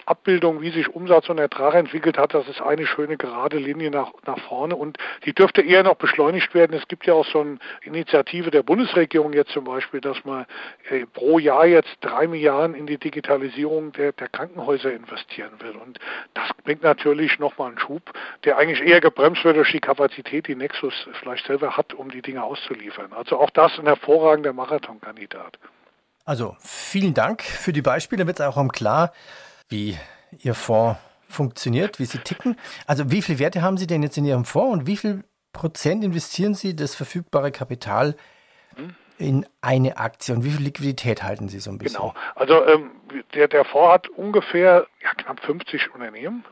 Abbildung, 0.06 0.60
wie 0.60 0.70
sich 0.70 0.94
Umsatz 0.94 1.28
und 1.28 1.38
Ertrag 1.38 1.74
entwickelt 1.74 2.18
hat, 2.18 2.34
das 2.34 2.46
ist 2.48 2.60
eine 2.60 2.86
schöne 2.86 3.16
gerade 3.16 3.58
Linie 3.58 3.90
nach, 3.90 4.12
nach 4.26 4.38
vorne 4.40 4.76
und 4.76 4.98
die 5.24 5.32
dürfte 5.32 5.62
eher 5.62 5.82
noch 5.82 5.96
beschleunigt 5.96 6.54
werden. 6.54 6.76
Es 6.76 6.86
gibt 6.88 7.06
ja 7.06 7.14
auch 7.14 7.26
so 7.26 7.40
eine 7.40 7.58
Initiative 7.82 8.50
der 8.50 8.62
Bundesregierung 8.62 9.32
jetzt 9.32 9.52
zum 9.52 9.64
Beispiel, 9.64 10.00
dass 10.00 10.24
man 10.24 10.46
äh, 10.90 11.06
pro 11.06 11.38
Jahr 11.38 11.66
jetzt 11.66 11.96
drei 12.00 12.26
Milliarden 12.26 12.74
in 12.74 12.86
die 12.86 12.98
Digitalisierung 12.98 13.92
der, 13.92 14.12
der 14.12 14.28
Krankenhäuser 14.28 14.92
investieren 14.92 15.52
will. 15.60 15.76
Und 15.76 15.98
das 16.34 16.48
bringt 16.64 16.82
natürlich 16.82 17.38
nochmal 17.38 17.68
einen 17.68 17.78
Schub, 17.78 18.12
der 18.44 18.58
eigentlich 18.58 18.80
eher 18.80 19.00
gebremst 19.00 19.44
wird 19.44 19.56
durch 19.56 19.72
die 19.72 19.80
Kapazität, 19.80 20.48
die 20.48 20.54
Nexus 20.54 20.94
vielleicht 21.20 21.46
selber 21.46 21.76
hat, 21.76 21.94
um 21.94 22.10
die 22.10 22.22
Dinge 22.22 22.42
auszuliefern. 22.42 23.12
Also 23.12 23.38
auch 23.38 23.50
das 23.50 23.78
ein 23.78 23.86
hervorragender 23.86 24.52
Marathonkandidat. 24.52 25.58
Also 26.26 26.56
vielen 26.60 27.12
Dank 27.12 27.42
für 27.42 27.72
die 27.72 27.82
Beispiele. 27.82 28.26
Wird 28.26 28.40
es 28.40 28.46
auch 28.46 28.68
klar, 28.68 29.12
wie 29.68 29.98
Ihr 30.38 30.54
Fonds 30.54 30.98
funktioniert, 31.28 31.98
wie 31.98 32.04
Sie 32.04 32.18
ticken. 32.18 32.56
Also 32.86 33.10
wie 33.10 33.22
viele 33.22 33.38
Werte 33.38 33.62
haben 33.62 33.76
Sie 33.76 33.86
denn 33.86 34.02
jetzt 34.02 34.16
in 34.16 34.24
Ihrem 34.24 34.44
Fonds 34.44 34.72
und 34.72 34.86
wie 34.86 34.96
viel 34.96 35.24
Prozent 35.52 36.04
investieren 36.04 36.54
Sie 36.54 36.74
das 36.74 36.94
verfügbare 36.94 37.52
Kapital 37.52 38.16
in 39.18 39.46
eine 39.60 39.96
Aktie 39.96 40.34
und 40.34 40.44
wie 40.44 40.50
viel 40.50 40.64
Liquidität 40.64 41.22
halten 41.22 41.48
Sie 41.48 41.60
so 41.60 41.70
ein 41.70 41.78
bisschen? 41.78 42.00
Genau, 42.00 42.14
also 42.34 42.66
ähm, 42.66 42.90
der, 43.34 43.48
der 43.48 43.64
Fonds 43.64 43.92
hat 43.92 44.08
ungefähr 44.08 44.86
ja, 45.02 45.14
knapp 45.14 45.40
50 45.40 45.94
Unternehmen. 45.94 46.44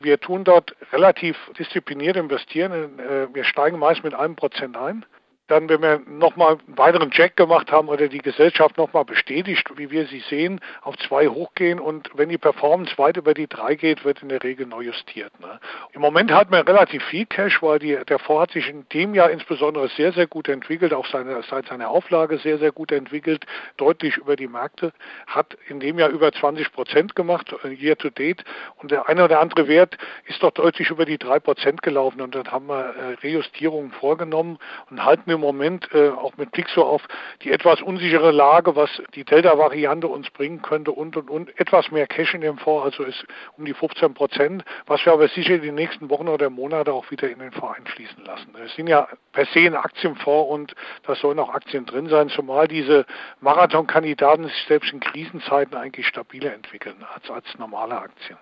Wir 0.00 0.20
tun 0.20 0.44
dort 0.44 0.76
relativ 0.92 1.36
diszipliniert 1.58 2.16
investieren. 2.16 2.98
Äh, 2.98 3.32
wir 3.32 3.44
steigen 3.44 3.78
meist 3.78 4.04
mit 4.04 4.14
einem 4.14 4.36
Prozent 4.36 4.76
ein 4.76 5.04
dann, 5.48 5.68
wenn 5.68 5.82
wir 5.82 6.00
nochmal 6.06 6.58
einen 6.66 6.78
weiteren 6.78 7.10
Check 7.10 7.36
gemacht 7.36 7.72
haben 7.72 7.88
oder 7.88 8.08
die 8.08 8.18
Gesellschaft 8.18 8.76
nochmal 8.76 9.04
bestätigt, 9.04 9.66
wie 9.76 9.90
wir 9.90 10.06
sie 10.06 10.20
sehen, 10.28 10.60
auf 10.82 10.96
zwei 10.98 11.26
hochgehen 11.28 11.80
und 11.80 12.10
wenn 12.14 12.28
die 12.28 12.38
Performance 12.38 12.96
weit 12.98 13.16
über 13.16 13.34
die 13.34 13.48
drei 13.48 13.74
geht, 13.74 14.04
wird 14.04 14.22
in 14.22 14.28
der 14.28 14.42
Regel 14.42 14.66
neu 14.66 14.82
justiert. 14.82 15.32
Ne? 15.40 15.58
Im 15.92 16.02
Moment 16.02 16.30
hat 16.30 16.50
man 16.50 16.62
relativ 16.66 17.02
viel 17.04 17.24
Cash, 17.26 17.62
weil 17.62 17.78
die, 17.78 17.98
der 18.08 18.18
Fonds 18.18 18.42
hat 18.42 18.50
sich 18.52 18.68
in 18.68 18.86
dem 18.92 19.14
Jahr 19.14 19.30
insbesondere 19.30 19.88
sehr, 19.88 20.12
sehr 20.12 20.26
gut 20.26 20.48
entwickelt, 20.48 20.92
auch 20.92 21.06
seine, 21.06 21.42
seit 21.48 21.66
seiner 21.66 21.88
Auflage 21.88 22.38
sehr, 22.38 22.58
sehr 22.58 22.70
gut 22.70 22.92
entwickelt, 22.92 23.46
deutlich 23.78 24.18
über 24.18 24.36
die 24.36 24.48
Märkte, 24.48 24.92
hat 25.26 25.56
in 25.68 25.80
dem 25.80 25.98
Jahr 25.98 26.10
über 26.10 26.30
20 26.30 26.72
Prozent 26.72 27.16
gemacht, 27.16 27.54
äh, 27.64 27.68
year 27.68 27.96
to 27.96 28.10
date 28.10 28.44
und 28.76 28.90
der 28.90 29.08
eine 29.08 29.24
oder 29.24 29.40
andere 29.40 29.66
Wert 29.66 29.96
ist 30.26 30.42
doch 30.42 30.50
deutlich 30.50 30.90
über 30.90 31.06
die 31.06 31.16
drei 31.16 31.40
Prozent 31.40 31.82
gelaufen 31.82 32.20
und 32.20 32.34
dann 32.34 32.52
haben 32.52 32.66
wir 32.66 32.94
äh, 32.94 33.14
Rejustierungen 33.22 33.92
vorgenommen 33.92 34.58
und 34.90 35.04
halten 35.04 35.30
im 35.30 35.37
im 35.38 35.40
Moment 35.40 35.88
äh, 35.94 36.08
auch 36.08 36.36
mit 36.36 36.50
Blick 36.52 36.68
so 36.68 36.84
auf 36.84 37.06
die 37.42 37.52
etwas 37.52 37.80
unsichere 37.80 38.32
Lage, 38.32 38.74
was 38.74 38.90
die 39.14 39.24
Delta-Variante 39.24 40.08
uns 40.08 40.28
bringen 40.30 40.62
könnte 40.62 40.90
und 40.90 41.16
und 41.16 41.30
und 41.30 41.60
etwas 41.60 41.90
mehr 41.90 42.06
Cash 42.06 42.34
in 42.34 42.40
dem 42.40 42.58
Fonds, 42.58 42.84
also 42.84 43.04
ist 43.04 43.24
um 43.56 43.64
die 43.64 43.74
15 43.74 44.14
Prozent, 44.14 44.64
was 44.86 45.04
wir 45.06 45.12
aber 45.12 45.28
sicher 45.28 45.58
die 45.58 45.70
nächsten 45.70 46.10
Wochen 46.10 46.28
oder 46.28 46.50
Monate 46.50 46.92
auch 46.92 47.10
wieder 47.10 47.30
in 47.30 47.38
den 47.38 47.52
Fonds 47.52 47.78
einfließen 47.78 48.24
lassen. 48.24 48.54
Es 48.64 48.74
sind 48.74 48.88
ja 48.88 49.08
per 49.32 49.46
se 49.46 49.60
ein 49.60 49.76
Aktienfonds 49.76 50.50
und 50.50 50.74
da 51.04 51.14
sollen 51.14 51.38
auch 51.38 51.50
Aktien 51.50 51.86
drin 51.86 52.08
sein, 52.08 52.28
zumal 52.28 52.66
diese 52.66 53.06
Marathon-Kandidaten 53.40 54.44
sich 54.44 54.64
selbst 54.66 54.92
in 54.92 55.00
Krisenzeiten 55.00 55.76
eigentlich 55.76 56.06
stabiler 56.06 56.52
entwickeln 56.52 57.04
als 57.14 57.30
als 57.30 57.46
normale 57.58 57.96
Aktien. 57.96 58.38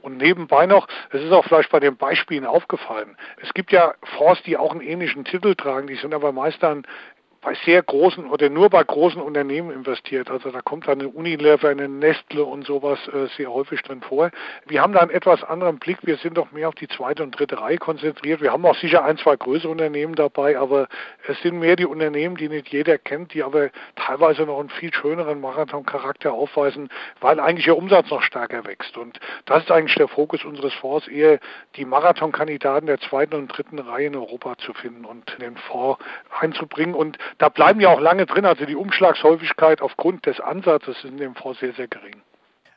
Und 0.00 0.16
nebenbei 0.16 0.66
noch, 0.66 0.88
es 1.10 1.22
ist 1.22 1.32
auch 1.32 1.44
vielleicht 1.44 1.70
bei 1.70 1.80
den 1.80 1.96
Beispielen 1.96 2.46
aufgefallen, 2.46 3.16
es 3.42 3.52
gibt 3.54 3.72
ja 3.72 3.94
Fonds, 4.16 4.42
die 4.42 4.56
auch 4.56 4.72
einen 4.72 4.80
ähnlichen 4.80 5.24
Titel 5.24 5.54
tragen, 5.54 5.86
die 5.86 5.96
sind 5.96 6.14
aber 6.14 6.32
meist 6.32 6.62
dann 6.62 6.86
bei 7.42 7.54
sehr 7.64 7.82
großen 7.82 8.30
oder 8.30 8.48
nur 8.48 8.70
bei 8.70 8.82
großen 8.84 9.20
Unternehmen 9.20 9.72
investiert. 9.72 10.30
Also 10.30 10.50
da 10.50 10.62
kommt 10.62 10.86
dann 10.86 11.00
eine 11.00 11.08
Unilever, 11.08 11.68
eine 11.68 11.88
Nestle 11.88 12.44
und 12.44 12.64
sowas 12.64 13.00
äh, 13.08 13.26
sehr 13.36 13.52
häufig 13.52 13.82
drin 13.82 14.00
vor. 14.00 14.30
Wir 14.66 14.80
haben 14.80 14.92
da 14.92 15.00
einen 15.00 15.10
etwas 15.10 15.42
anderen 15.42 15.80
Blick. 15.80 15.98
Wir 16.02 16.16
sind 16.18 16.38
doch 16.38 16.52
mehr 16.52 16.68
auf 16.68 16.76
die 16.76 16.86
zweite 16.86 17.24
und 17.24 17.36
dritte 17.36 17.60
Reihe 17.60 17.78
konzentriert. 17.78 18.40
Wir 18.40 18.52
haben 18.52 18.64
auch 18.64 18.76
sicher 18.76 19.04
ein, 19.04 19.18
zwei 19.18 19.34
größere 19.34 19.72
Unternehmen 19.72 20.14
dabei, 20.14 20.56
aber 20.56 20.86
es 21.26 21.40
sind 21.42 21.58
mehr 21.58 21.74
die 21.74 21.84
Unternehmen, 21.84 22.36
die 22.36 22.48
nicht 22.48 22.68
jeder 22.68 22.96
kennt, 22.96 23.34
die 23.34 23.42
aber 23.42 23.70
teilweise 23.96 24.42
noch 24.42 24.60
einen 24.60 24.70
viel 24.70 24.94
schöneren 24.94 25.40
Marathon-Charakter 25.40 26.32
aufweisen, 26.32 26.90
weil 27.20 27.40
eigentlich 27.40 27.66
ihr 27.66 27.76
Umsatz 27.76 28.08
noch 28.10 28.22
stärker 28.22 28.64
wächst. 28.64 28.96
Und 28.96 29.18
das 29.46 29.64
ist 29.64 29.72
eigentlich 29.72 29.96
der 29.96 30.08
Fokus 30.08 30.44
unseres 30.44 30.74
Fonds, 30.74 31.08
eher 31.08 31.40
die 31.74 31.84
Marathon-Kandidaten 31.84 32.86
der 32.86 33.00
zweiten 33.00 33.34
und 33.34 33.48
dritten 33.48 33.80
Reihe 33.80 34.06
in 34.06 34.16
Europa 34.16 34.56
zu 34.58 34.72
finden 34.74 35.04
und 35.04 35.36
den 35.40 35.56
Fonds 35.56 35.98
einzubringen. 36.38 36.94
Und 36.94 37.18
da 37.38 37.48
bleiben 37.48 37.80
ja 37.80 37.90
auch 37.90 38.00
lange 38.00 38.26
drin. 38.26 38.44
Also 38.44 38.64
die 38.64 38.76
Umschlagshäufigkeit 38.76 39.82
aufgrund 39.82 40.26
des 40.26 40.40
Ansatzes 40.40 40.96
ist 40.96 41.04
in 41.04 41.16
dem 41.16 41.34
Fonds 41.34 41.60
sehr, 41.60 41.72
sehr 41.72 41.88
gering. 41.88 42.22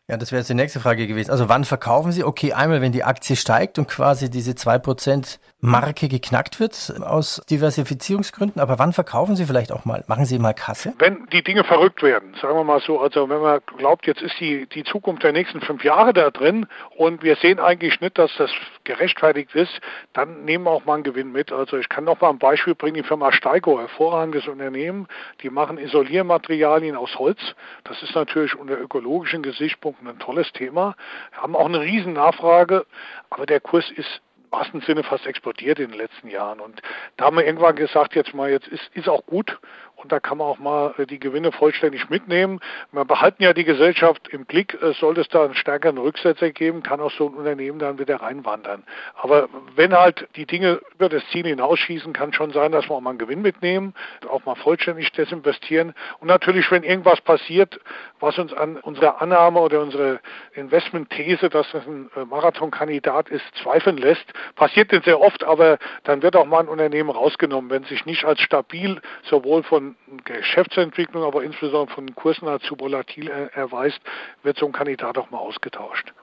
Ja, 0.08 0.18
das 0.18 0.32
wäre 0.32 0.42
jetzt 0.42 0.50
die 0.50 0.54
nächste 0.54 0.80
Frage 0.80 1.08
gewesen. 1.08 1.32
Also 1.32 1.50
wann 1.50 1.66
verkaufen 1.66 2.12
Sie? 2.12 2.24
Okay, 2.24 2.54
einmal, 2.54 2.80
wenn 2.80 2.92
die 2.92 3.04
Aktie 3.04 3.36
steigt 3.36 3.80
und 3.80 3.88
quasi 3.88 4.30
diese 4.30 4.52
2% 4.52 5.40
Marke 5.62 6.08
geknackt 6.08 6.60
wird 6.60 6.94
aus 7.02 7.42
Diversifizierungsgründen, 7.50 8.62
aber 8.62 8.78
wann 8.78 8.94
verkaufen 8.94 9.36
Sie 9.36 9.46
vielleicht 9.46 9.72
auch 9.72 9.84
mal? 9.84 10.04
Machen 10.08 10.26
Sie 10.26 10.38
mal 10.38 10.54
Kasse? 10.54 10.94
Wenn 11.00 11.26
die 11.32 11.44
Dinge 11.44 11.64
verrückt 11.64 12.04
werden, 12.04 12.36
sagen 12.40 12.56
wir 12.56 12.64
mal 12.64 12.82
so, 12.82 13.00
also 13.00 13.28
wenn 13.30 13.42
man 13.42 13.62
glaubt, 13.78 14.06
jetzt 14.06 14.22
ist 14.22 14.40
die, 14.40 14.68
die 14.68 14.84
Zukunft 14.84 15.24
der 15.24 15.32
nächsten 15.32 15.62
fünf 15.62 15.84
Jahre 15.84 16.14
da 16.14 16.30
drin 16.30 16.68
und 16.96 17.24
wir 17.24 17.36
sehen 17.38 17.60
eigentlich 17.60 18.00
nicht, 18.00 18.20
dass 18.20 18.30
das 18.38 18.52
gerechtfertigt 18.84 19.56
ist, 19.56 19.72
dann 20.14 20.46
nehmen 20.46 20.66
wir 20.66 20.72
auch 20.72 20.86
mal 20.86 20.96
einen 20.96 21.04
Gewinn 21.04 21.32
mit. 21.32 21.52
Also 21.52 21.78
ich 21.78 21.90
kann 21.90 22.04
noch 22.04 22.22
mal 22.22 22.30
ein 22.30 22.38
Beispiel 22.38 22.76
bringen, 22.76 22.96
die 22.96 23.04
Firma 23.04 23.32
Steigo, 23.32 23.80
hervorragendes 23.80 24.48
Unternehmen, 24.48 25.08
die 25.42 25.50
machen 25.50 25.80
Isoliermaterialien 25.80 26.96
aus 26.96 27.18
Holz. 27.18 27.40
Das 27.86 28.04
ist 28.04 28.14
natürlich 28.14 28.56
unter 28.56 28.80
ökologischen 28.80 29.42
Gesichtspunkten 29.42 29.95
ein 30.04 30.20
tolles 30.20 30.52
Thema, 30.54 30.96
haben 31.32 31.56
auch 31.56 31.66
eine 31.66 31.82
riesen 31.82 32.14
Nachfrage, 32.14 32.86
aber 33.30 33.46
der 33.46 33.60
Kurs 33.60 33.90
ist 33.92 34.22
wahrsten 34.52 34.82
Sinne 34.82 35.04
fast 35.04 35.26
explodiert 35.26 35.80
in 35.80 35.92
den 35.92 35.98
letzten 36.00 36.30
Jahren. 36.30 36.60
Und 36.60 36.82
da 37.18 37.26
haben 37.26 37.38
wir 37.38 37.46
irgendwann 37.46 37.76
gesagt, 37.76 38.16
jetzt 38.16 38.34
mal, 38.34 38.50
jetzt 38.50 38.68
ist, 38.68 38.90
ist 38.94 39.10
auch 39.10 39.26
gut 39.26 39.60
und 39.96 40.12
da 40.12 40.20
kann 40.20 40.38
man 40.38 40.48
auch 40.48 40.60
mal 40.60 40.94
äh, 40.98 41.06
die 41.06 41.20
Gewinne 41.20 41.52
vollständig 41.52 42.10
mitnehmen. 42.10 42.60
Wir 42.92 43.06
behalten 43.06 43.44
ja 43.44 43.54
die 43.54 43.64
Gesellschaft 43.64 44.28
im 44.28 44.46
Blick. 44.46 44.78
Äh, 44.82 44.94
sollte 44.94 45.22
es 45.22 45.28
da 45.30 45.46
einen 45.46 45.56
stärkeren 45.56 45.98
Rücksetzer 45.98 46.52
geben, 46.52 46.84
kann 46.84 47.00
auch 47.00 47.12
so 47.12 47.28
ein 47.28 47.34
Unternehmen 47.34 47.80
dann 47.80 48.00
wieder 48.00 48.18
reinwandern. 48.22 48.84
Aber 49.16 49.48
wenn 49.76 49.94
halt 49.94 50.28
die 50.36 50.46
Dinge 50.46 50.82
über 50.94 51.10
das 51.10 51.26
Ziel 51.32 51.46
hinausschießen, 51.46 52.14
kann 52.14 52.34
schon 52.34 52.52
sein, 52.52 52.72
dass 52.72 52.90
wir 52.90 52.96
auch 52.96 53.02
mal 53.02 53.12
einen 53.12 53.20
Gewinn 53.20 53.42
mitnehmen, 53.42 53.94
auch 54.30 54.46
mal 54.46 54.56
vollständig 54.56 55.12
desinvestieren. 55.12 55.94
Und 56.20 56.28
natürlich, 56.28 56.70
wenn 56.72 56.84
irgendwas 56.84 57.22
passiert, 57.22 57.80
was 58.20 58.38
uns 58.38 58.54
an 58.54 58.78
unserer 58.78 59.22
Annahme 59.22 59.60
oder 59.60 59.82
unsere 59.82 60.20
Investmentthese, 60.54 61.50
dass 61.50 61.72
das 61.72 61.86
ein 61.86 62.10
äh, 62.16 62.26
Marathonkandidat 62.26 63.30
ist, 63.30 63.46
zweifeln 63.62 63.98
lässt, 63.98 64.26
passiert 64.56 64.92
denn 64.92 65.04
sehr 65.04 65.22
oft, 65.22 65.44
aber 65.44 65.78
dann 66.04 66.22
wird 66.22 66.36
auch 66.36 66.46
mal 66.46 66.60
ein 66.60 66.68
Unternehmen 66.68 67.10
rausgenommen, 67.10 67.70
wenn 67.70 67.84
sich 67.86 68.06
nicht 68.06 68.26
als 68.26 68.42
stabil 68.42 69.02
sowohl 69.24 69.64
von 69.64 69.85
Geschäftsentwicklung, 70.24 71.24
aber 71.24 71.44
insbesondere 71.44 71.94
von 71.94 72.16
Kursen 72.16 72.48
zu 72.62 72.80
volatil 72.80 73.30
erweist, 73.30 74.00
wird 74.44 74.58
so 74.58 74.66
ein 74.66 74.72
Kandidat 74.72 75.18
auch 75.18 75.30
mal 75.32 75.38
ausgetauscht. 75.38 76.14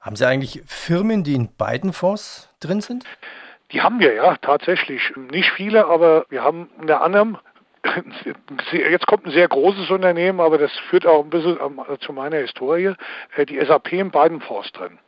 Haben 0.00 0.16
Sie 0.16 0.26
eigentlich 0.26 0.62
Firmen, 0.66 1.24
die 1.24 1.34
in 1.34 1.54
beiden 1.56 1.92
Fonds 1.92 2.50
drin 2.60 2.80
sind? 2.80 3.04
Die 3.72 3.80
haben 3.80 4.00
wir 4.00 4.12
ja 4.14 4.36
tatsächlich. 4.36 5.12
Nicht 5.16 5.50
viele, 5.52 5.86
aber 5.86 6.26
wir 6.28 6.42
haben 6.42 6.68
unter 6.78 7.02
anderem 7.02 7.38
jetzt 8.72 9.06
kommt 9.06 9.26
ein 9.26 9.32
sehr 9.32 9.48
großes 9.48 9.90
Unternehmen, 9.90 10.40
aber 10.40 10.58
das 10.58 10.72
führt 10.88 11.06
auch 11.06 11.22
ein 11.22 11.30
bisschen 11.30 11.58
zu 12.00 12.12
meiner 12.12 12.38
Historie, 12.38 12.94
äh, 13.36 13.46
die 13.46 13.60
SAP 13.60 13.92
in 13.92 14.10
beiden 14.10 14.40
Fonds 14.40 14.72
drin. 14.72 14.98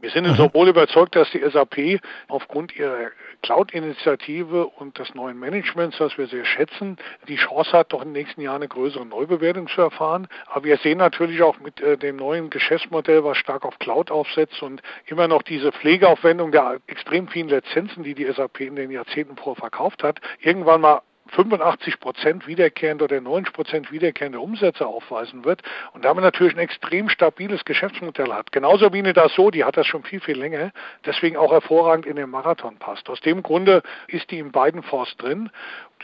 Wir 0.00 0.10
sind 0.10 0.26
mhm. 0.26 0.34
sowohl 0.34 0.68
überzeugt, 0.68 1.16
dass 1.16 1.30
die 1.30 1.42
SAP 1.48 2.00
aufgrund 2.28 2.76
ihrer 2.76 3.10
Cloud-Initiative 3.44 4.66
und 4.66 4.98
des 4.98 5.14
neuen 5.14 5.38
Managements, 5.38 5.98
das 5.98 6.16
wir 6.16 6.26
sehr 6.28 6.46
schätzen, 6.46 6.96
die 7.28 7.36
Chance 7.36 7.72
hat, 7.72 7.92
doch 7.92 8.00
in 8.00 8.08
den 8.08 8.22
nächsten 8.22 8.40
Jahren 8.40 8.62
eine 8.62 8.68
größere 8.68 9.04
Neubewertung 9.04 9.68
zu 9.68 9.82
erfahren. 9.82 10.28
Aber 10.46 10.64
wir 10.64 10.78
sehen 10.78 10.96
natürlich 10.96 11.42
auch 11.42 11.60
mit 11.60 11.78
äh, 11.82 11.98
dem 11.98 12.16
neuen 12.16 12.48
Geschäftsmodell, 12.48 13.22
was 13.22 13.36
stark 13.36 13.66
auf 13.66 13.78
Cloud 13.78 14.10
aufsetzt 14.10 14.62
und 14.62 14.80
immer 15.06 15.28
noch 15.28 15.42
diese 15.42 15.72
Pflegeaufwendung 15.72 16.52
der 16.52 16.78
extrem 16.86 17.28
vielen 17.28 17.50
Lizenzen, 17.50 18.02
die 18.02 18.14
die 18.14 18.24
SAP 18.32 18.60
in 18.60 18.76
den 18.76 18.90
Jahrzehnten 18.90 19.36
vorher 19.36 19.60
verkauft 19.60 20.02
hat, 20.02 20.20
irgendwann 20.40 20.80
mal 20.80 21.02
85 21.34 22.00
Prozent 22.00 22.46
wiederkehrende 22.46 23.04
oder 23.04 23.20
90 23.20 23.52
Prozent 23.52 23.92
wiederkehrende 23.92 24.40
Umsätze 24.40 24.86
aufweisen 24.86 25.44
wird 25.44 25.62
und 25.92 26.04
damit 26.04 26.22
natürlich 26.22 26.54
ein 26.54 26.60
extrem 26.60 27.08
stabiles 27.08 27.64
Geschäftsmodell 27.64 28.32
hat. 28.32 28.52
Genauso 28.52 28.92
wie 28.92 28.98
eine 28.98 29.12
Dassault, 29.12 29.54
die 29.54 29.64
hat 29.64 29.76
das 29.76 29.86
schon 29.86 30.04
viel, 30.04 30.20
viel 30.20 30.38
länger, 30.38 30.72
deswegen 31.04 31.36
auch 31.36 31.52
hervorragend 31.52 32.06
in 32.06 32.16
den 32.16 32.30
Marathon 32.30 32.76
passt. 32.76 33.08
Aus 33.08 33.20
dem 33.20 33.42
Grunde 33.42 33.82
ist 34.08 34.30
die 34.30 34.38
in 34.38 34.52
beiden 34.52 34.82
Fonds 34.82 35.16
drin 35.16 35.50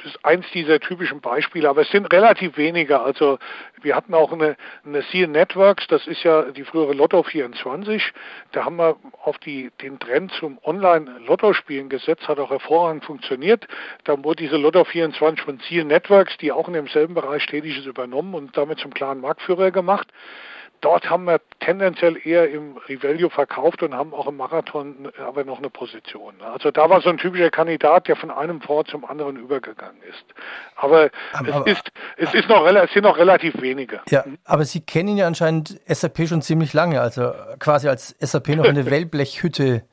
das 0.02 0.14
ist 0.14 0.24
eins 0.24 0.46
dieser 0.52 0.80
typischen 0.80 1.20
Beispiele, 1.20 1.68
aber 1.68 1.82
es 1.82 1.90
sind 1.90 2.10
relativ 2.12 2.56
wenige. 2.56 3.00
Also 3.00 3.38
wir 3.82 3.94
hatten 3.94 4.14
auch 4.14 4.32
eine, 4.32 4.56
eine 4.84 5.02
Seal 5.02 5.28
Networks, 5.28 5.86
das 5.88 6.06
ist 6.06 6.22
ja 6.22 6.42
die 6.52 6.64
frühere 6.64 6.94
Lotto 6.94 7.22
24. 7.22 8.12
Da 8.52 8.64
haben 8.64 8.76
wir 8.76 8.96
auf 9.22 9.38
die, 9.38 9.70
den 9.82 9.98
Trend 9.98 10.32
zum 10.32 10.58
Online-Lotto-Spielen 10.64 11.88
gesetzt, 11.88 12.28
hat 12.28 12.38
auch 12.38 12.50
hervorragend 12.50 13.04
funktioniert. 13.04 13.66
Dann 14.04 14.24
wurde 14.24 14.42
diese 14.42 14.56
Lotto 14.56 14.84
24 14.84 15.44
von 15.44 15.60
Seal 15.68 15.84
Networks, 15.84 16.36
die 16.38 16.52
auch 16.52 16.68
in 16.68 16.74
demselben 16.74 17.14
Bereich 17.14 17.44
tätig 17.46 17.78
ist, 17.78 17.86
übernommen 17.86 18.34
und 18.34 18.56
damit 18.56 18.78
zum 18.78 18.94
klaren 18.94 19.20
Marktführer 19.20 19.70
gemacht. 19.70 20.08
Dort 20.80 21.10
haben 21.10 21.24
wir 21.24 21.40
tendenziell 21.60 22.16
eher 22.24 22.50
im 22.50 22.76
Rivelio 22.88 23.28
verkauft 23.28 23.82
und 23.82 23.94
haben 23.94 24.14
auch 24.14 24.26
im 24.26 24.36
Marathon 24.36 25.12
aber 25.18 25.44
noch 25.44 25.58
eine 25.58 25.68
Position. 25.68 26.34
Also 26.40 26.70
da 26.70 26.88
war 26.88 27.02
so 27.02 27.10
ein 27.10 27.18
typischer 27.18 27.50
Kandidat, 27.50 28.08
der 28.08 28.16
von 28.16 28.30
einem 28.30 28.60
Fonds 28.60 28.90
zum 28.90 29.04
anderen 29.04 29.36
übergegangen 29.36 30.00
ist. 30.08 30.24
Aber, 30.76 31.10
aber 31.32 31.66
es, 31.66 31.78
ist, 31.78 31.92
es, 32.16 32.34
ist 32.34 32.48
noch, 32.48 32.66
es 32.66 32.92
sind 32.92 33.02
noch 33.02 33.18
relativ 33.18 33.60
wenige. 33.60 34.00
Ja, 34.08 34.24
aber 34.44 34.64
Sie 34.64 34.80
kennen 34.80 35.16
ja 35.16 35.26
anscheinend 35.26 35.80
SAP 35.86 36.26
schon 36.28 36.40
ziemlich 36.42 36.72
lange, 36.72 37.00
also 37.00 37.32
quasi 37.58 37.88
als 37.88 38.16
SAP 38.18 38.48
noch 38.56 38.64
eine 38.64 38.86
Wellblechhütte 38.90 39.84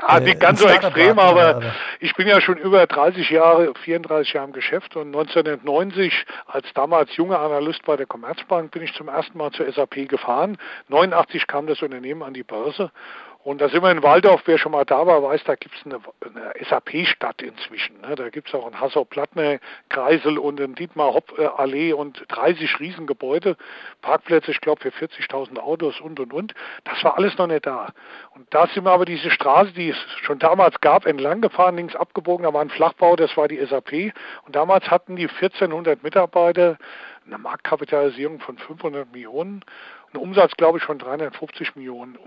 ja, 0.00 0.20
nicht 0.20 0.40
ganz 0.40 0.60
so 0.60 0.68
extrem, 0.68 1.18
aber, 1.18 1.56
aber 1.56 1.74
ich 2.00 2.14
bin 2.14 2.28
ja 2.28 2.40
schon 2.40 2.58
über 2.58 2.86
30 2.86 3.30
Jahre, 3.30 3.72
34 3.84 4.32
Jahre 4.32 4.46
im 4.46 4.52
Geschäft 4.52 4.96
und 4.96 5.08
1990 5.08 6.26
als 6.46 6.72
damals 6.74 7.14
junger 7.16 7.40
Analyst 7.40 7.84
bei 7.84 7.96
der 7.96 8.06
Commerzbank 8.06 8.70
bin 8.70 8.82
ich 8.82 8.94
zum 8.94 9.08
ersten 9.08 9.36
Mal 9.36 9.50
zur 9.50 9.70
SAP 9.70 10.08
gefahren. 10.08 10.58
89 10.88 11.46
kam 11.46 11.66
das 11.66 11.82
Unternehmen 11.82 12.22
an 12.22 12.34
die 12.34 12.44
Börse 12.44 12.90
und 13.48 13.62
da 13.62 13.70
sind 13.70 13.82
wir 13.82 13.90
in 13.90 14.02
Waldorf, 14.02 14.42
wer 14.44 14.58
schon 14.58 14.72
mal 14.72 14.84
da 14.84 15.06
war, 15.06 15.22
weiß, 15.22 15.42
da 15.44 15.54
gibt 15.54 15.74
es 15.74 15.86
eine, 15.86 16.00
eine 16.20 16.52
SAP-Stadt 16.68 17.40
inzwischen. 17.40 17.98
Ne? 18.02 18.14
Da 18.14 18.28
gibt 18.28 18.48
es 18.48 18.54
auch 18.54 18.66
einen 18.66 18.78
Hassau-Plattner-Kreisel 18.78 20.36
und 20.36 20.60
einen 20.60 20.74
Dietmar-Hopp-Allee 20.74 21.94
und 21.94 22.26
30 22.28 22.78
Riesengebäude, 22.78 23.56
Parkplätze, 24.02 24.50
ich 24.50 24.60
glaube, 24.60 24.82
für 24.82 24.90
40.000 24.90 25.58
Autos 25.60 25.98
und, 25.98 26.20
und, 26.20 26.34
und. 26.34 26.52
Das 26.84 27.02
war 27.02 27.16
alles 27.16 27.38
noch 27.38 27.46
nicht 27.46 27.64
da. 27.64 27.94
Und 28.34 28.52
da 28.52 28.66
sind 28.66 28.84
wir 28.84 28.92
aber 28.92 29.06
diese 29.06 29.30
Straße, 29.30 29.72
die 29.72 29.88
es 29.88 29.96
schon 30.20 30.38
damals 30.38 30.78
gab, 30.82 31.06
entlang 31.06 31.40
gefahren, 31.40 31.76
links 31.76 31.96
abgebogen, 31.96 32.44
da 32.44 32.52
war 32.52 32.60
ein 32.60 32.68
Flachbau, 32.68 33.16
das 33.16 33.34
war 33.38 33.48
die 33.48 33.64
SAP. 33.64 34.12
Und 34.44 34.56
damals 34.56 34.90
hatten 34.90 35.16
die 35.16 35.26
1400 35.26 36.02
Mitarbeiter, 36.02 36.76
eine 37.26 37.38
Marktkapitalisierung 37.38 38.40
von 38.40 38.58
500 38.58 39.10
Millionen, 39.12 39.64
einen 40.12 40.22
Umsatz, 40.22 40.52
glaube 40.56 40.78
ich, 40.78 40.84
von 40.84 40.98
350 40.98 41.76
Millionen 41.76 42.18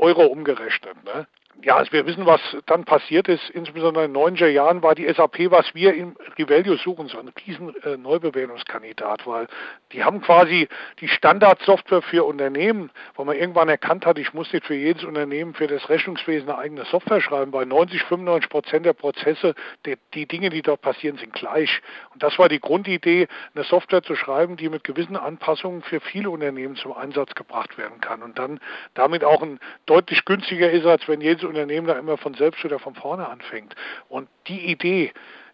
Euro 0.00 0.26
umgerechnet. 0.26 1.02
Ne? 1.04 1.26
Ja, 1.62 1.76
also 1.76 1.90
wir 1.92 2.06
wissen, 2.06 2.26
was 2.26 2.40
dann 2.66 2.84
passiert 2.84 3.28
ist. 3.28 3.48
Insbesondere 3.50 4.04
in 4.04 4.12
den 4.12 4.22
90er 4.22 4.46
Jahren 4.46 4.82
war 4.82 4.94
die 4.94 5.08
SAP, 5.12 5.50
was 5.50 5.74
wir 5.74 5.94
im 5.94 6.14
Rivelio 6.38 6.76
suchen, 6.76 7.08
so 7.08 7.18
ein 7.18 7.32
riesen 7.46 7.74
äh, 7.82 7.96
Neubewertungskandidat, 7.96 9.26
weil 9.26 9.46
die 9.92 10.04
haben 10.04 10.20
quasi 10.20 10.68
die 11.00 11.08
Standardsoftware 11.08 12.02
für 12.02 12.24
Unternehmen, 12.24 12.90
wo 13.14 13.24
man 13.24 13.36
irgendwann 13.36 13.70
erkannt 13.70 14.04
hat, 14.04 14.18
ich 14.18 14.34
muss 14.34 14.52
nicht 14.52 14.66
für 14.66 14.74
jedes 14.74 15.04
Unternehmen 15.04 15.54
für 15.54 15.66
das 15.66 15.88
Rechnungswesen 15.88 16.48
eine 16.50 16.58
eigene 16.58 16.84
Software 16.84 17.22
schreiben, 17.22 17.52
weil 17.52 17.64
90, 17.64 18.02
95 18.04 18.50
Prozent 18.50 18.86
der 18.86 18.92
Prozesse, 18.92 19.54
die, 19.86 19.96
die 20.12 20.26
Dinge, 20.26 20.50
die 20.50 20.62
dort 20.62 20.82
passieren, 20.82 21.16
sind 21.16 21.32
gleich. 21.32 21.80
Und 22.12 22.22
das 22.22 22.38
war 22.38 22.50
die 22.50 22.60
Grundidee, 22.60 23.28
eine 23.54 23.64
Software 23.64 24.02
zu 24.02 24.14
schreiben, 24.14 24.56
die 24.56 24.68
mit 24.68 24.84
gewissen 24.84 25.16
Anpassungen 25.16 25.82
für 25.82 26.00
viele 26.00 26.28
Unternehmen 26.28 26.76
zum 26.76 26.92
Einsatz 26.92 27.34
gebracht 27.34 27.78
werden 27.78 28.00
kann 28.00 28.22
und 28.22 28.38
dann 28.38 28.60
damit 28.92 29.24
auch 29.24 29.42
ein 29.42 29.58
deutlich 29.86 30.24
günstiger 30.26 30.70
ist, 30.70 30.84
als 30.84 31.08
wenn 31.08 31.20
jedes 31.20 31.45
Unternehmen 31.46 31.86
da 31.86 31.94
immer 31.98 32.16
von 32.16 32.34
selbst 32.34 32.64
oder 32.64 32.78
von 32.78 32.94
vorne 32.94 33.28
anfängt. 33.28 33.74
Und 34.08 34.28
die 34.46 34.70
Idee, 34.70 35.12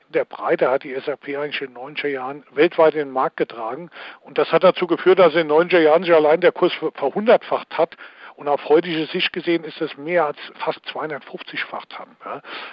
der 0.08 0.24
Breite 0.24 0.70
hat 0.70 0.84
die 0.84 0.94
SAP 0.94 1.28
eigentlich 1.28 1.62
in 1.62 1.74
den 1.74 1.96
90er 1.96 2.08
Jahren 2.08 2.44
weltweit 2.52 2.94
in 2.94 3.00
den 3.00 3.10
Markt 3.10 3.36
getragen. 3.36 3.90
Und 4.20 4.38
das 4.38 4.52
hat 4.52 4.64
dazu 4.64 4.86
geführt, 4.86 5.18
dass 5.18 5.34
in 5.34 5.48
den 5.48 5.52
90er 5.52 5.80
Jahren 5.80 6.04
sich 6.04 6.14
allein 6.14 6.40
der 6.40 6.52
Kurs 6.52 6.72
verhundertfacht 6.94 7.76
hat. 7.76 7.96
Und 8.36 8.48
auf 8.48 8.68
heutige 8.68 9.06
Sicht 9.06 9.32
gesehen 9.32 9.64
ist 9.64 9.80
es 9.80 9.96
mehr 9.96 10.26
als 10.26 10.38
fast 10.54 10.80
250-facht 10.86 11.98
haben. 11.98 12.16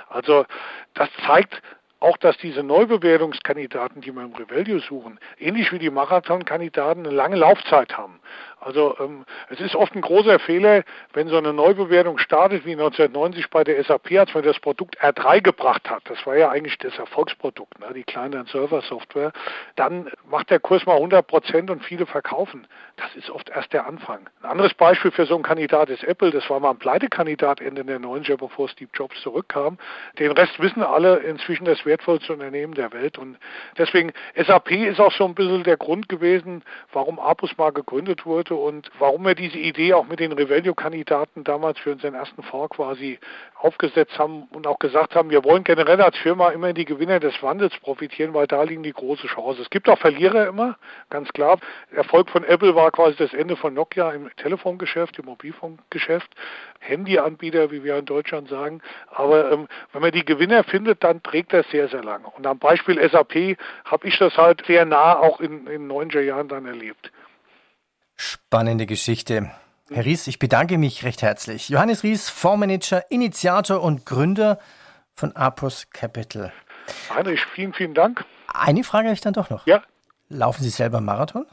Also 0.10 0.45
das 0.93 1.10
zeigt, 1.25 1.62
auch 2.00 2.18
dass 2.18 2.38
diese 2.38 2.64
Neubewertungskandidaten, 2.64 4.02
die 4.02 4.12
wir 4.12 4.24
im 4.24 4.34
Revelio 4.34 4.80
suchen, 4.80 5.20
ähnlich 5.38 5.72
wie 5.72 5.80
die 5.80 5.90
Marathonkandidaten 5.90 7.06
eine 7.06 7.16
lange 7.16 7.36
Laufzeit 7.36 7.98
haben. 7.98 8.20
Also 8.62 8.96
ähm, 9.00 9.26
es 9.50 9.60
ist 9.62 9.76
oft 9.76 9.96
ein 9.96 10.02
großer 10.02 10.40
Fehler, 10.40 10.84
wenn 11.14 11.30
so 11.30 11.38
eine 11.38 11.54
Neubewertung 11.54 12.18
startet 12.18 12.66
wie 12.66 12.74
1990 12.74 13.50
bei 13.50 13.64
der 13.64 13.82
SAP, 13.84 14.12
als 14.18 14.34
man 14.34 14.44
das 14.44 14.60
Produkt 14.60 15.02
R3 15.02 15.42
gebracht 15.42 15.90
hat. 15.90 16.02
Das 16.06 16.26
war 16.26 16.36
ja 16.36 16.50
eigentlich 16.50 16.78
das 16.78 16.98
Erfolgsprodukt, 16.98 17.80
ne, 17.80 17.94
die 17.94 18.04
kleine 18.04 18.46
Server-Software. 18.52 19.32
Dann 19.76 20.12
macht 20.30 20.50
der 20.50 20.60
Kurs 20.60 20.86
mal 20.86 20.96
100 20.96 21.26
Prozent 21.26 21.70
und 21.70 21.86
viele 21.86 22.06
verkaufen. 22.06 22.68
Das 22.98 23.16
ist 23.16 23.30
oft 23.30 23.50
erst 23.50 23.72
der 23.72 23.88
Anfang. 23.88 24.30
Ein 24.42 24.52
anderes 24.52 24.74
Beispiel 24.74 25.12
für 25.12 25.26
so 25.26 25.36
einen 25.36 25.44
Kandidat 25.44 25.90
ist 25.90 26.04
Apple. 26.04 26.32
Das 26.32 26.50
war 26.50 26.60
mal 26.60 26.72
ein 26.72 26.80
Pleitekandidat 26.80 27.62
Ende 27.62 27.86
der 27.86 28.00
90er, 28.00 28.38
bevor 28.38 28.68
Steve 28.68 28.90
Jobs 28.94 29.22
zurückkam. 29.22 29.78
Den 30.18 30.32
Rest 30.32 30.60
wissen 30.60 30.84
alle 30.84 31.18
inzwischen 31.18 31.64
das 31.64 31.86
wertvollste 31.89 32.34
Unternehmen 32.34 32.75
der 32.75 32.93
Welt. 32.93 33.17
Und 33.17 33.38
deswegen 33.78 34.13
SAP 34.36 34.71
ist 34.71 34.99
auch 34.99 35.12
so 35.12 35.25
ein 35.25 35.36
bisschen 35.36 35.63
der 35.63 35.78
Grund 35.78 36.08
gewesen, 36.08 36.63
warum 36.93 37.19
Apus 37.19 37.58
mal 37.58 37.71
gegründet 37.71 38.25
wurde 38.25 38.56
und 38.56 38.89
warum 38.99 39.25
wir 39.25 39.36
diese 39.36 39.58
Idee 39.58 39.93
auch 39.93 40.08
mit 40.08 40.19
den 40.19 40.32
Revelio-Kandidaten 40.32 41.43
damals 41.43 41.80
für 41.80 41.91
unseren 41.91 42.13
ersten 42.13 42.43
Fonds 42.43 42.75
quasi 42.75 43.19
aufgesetzt 43.56 44.17
haben 44.17 44.43
und 44.52 44.67
auch 44.67 44.80
gesagt 44.80 45.15
haben, 45.15 45.30
wir 45.32 45.43
wollen 45.43 45.63
generell 45.63 45.99
als 46.02 46.17
Firma 46.17 46.49
immer 46.49 46.71
die 46.73 46.86
Gewinner 46.86 47.19
des 47.19 47.41
Wandels 47.41 47.78
profitieren, 47.80 48.34
weil 48.34 48.47
da 48.47 48.63
liegen 48.63 48.84
die 48.84 48.93
große 48.93 49.28
Chance. 49.28 49.62
Es 49.62 49.69
gibt 49.69 49.89
auch 49.89 49.97
Verlierer 49.97 50.47
immer, 50.47 50.78
ganz 51.10 51.30
klar. 51.34 51.60
Erfolg 51.91 52.30
von 52.30 52.43
Apple 52.43 52.75
war 52.75 52.91
quasi 52.91 53.17
das 53.17 53.34
Ende 53.34 53.56
von 53.56 53.73
Nokia 53.73 54.12
im 54.12 54.30
Telefongeschäft, 54.38 55.17
im 55.19 55.25
Mobilfunkgeschäft, 55.25 56.30
Handyanbieter, 56.80 57.71
wie 57.71 57.84
wir 57.84 57.97
in 57.97 58.06
Deutschland 58.06 58.49
sagen. 58.49 58.82
Aber 59.12 59.52
ähm, 59.52 59.67
wenn 59.91 60.02
man 60.02 60.12
die 60.12 60.25
Gewinner 60.25 60.63
findet, 60.63 61.04
dann 61.04 61.23
trägt 61.23 61.54
das 61.54 61.67
sehr, 61.69 61.79
sehr 61.88 62.04
lange. 62.04 62.28
Und 62.28 62.46
am 62.46 62.60
Beispiel 62.60 62.98
SAP 63.10 63.58
habe 63.86 64.08
ich 64.08 64.18
das 64.18 64.36
halt 64.38 64.63
sehr 64.68 64.86
nah 64.86 65.18
auch 65.18 65.39
in, 65.39 65.68
in 65.68 65.89
90er 65.89 66.22
Jahren 66.22 66.48
dann 66.48 66.65
erlebt. 66.65 67.12
Spannende 68.15 68.86
Geschichte. 68.86 69.52
Herr 69.92 70.06
Ries, 70.06 70.28
ich 70.28 70.38
bedanke 70.39 70.78
mich 70.78 71.04
recht 71.04 71.22
herzlich. 71.22 71.70
Johannes 71.70 72.04
Ries, 72.04 72.30
Fondsmanager, 72.30 73.10
Initiator 73.10 73.82
und 73.82 74.06
Gründer 74.06 74.60
von 75.15 75.36
Apus 75.36 75.89
Capital. 75.92 76.52
Heinrich, 77.13 77.46
vielen, 77.46 77.74
vielen 77.74 77.94
Dank. 77.94 78.26
Eine 78.48 78.84
Frage 78.84 79.08
habe 79.08 79.13
ich 79.13 79.22
dann 79.22 79.34
doch 79.34 79.50
noch. 79.50 79.65
Ja. 79.65 79.82
Laufen 80.28 80.63
Sie 80.63 80.70
selber 80.70 81.02
Marathon? 81.02 81.46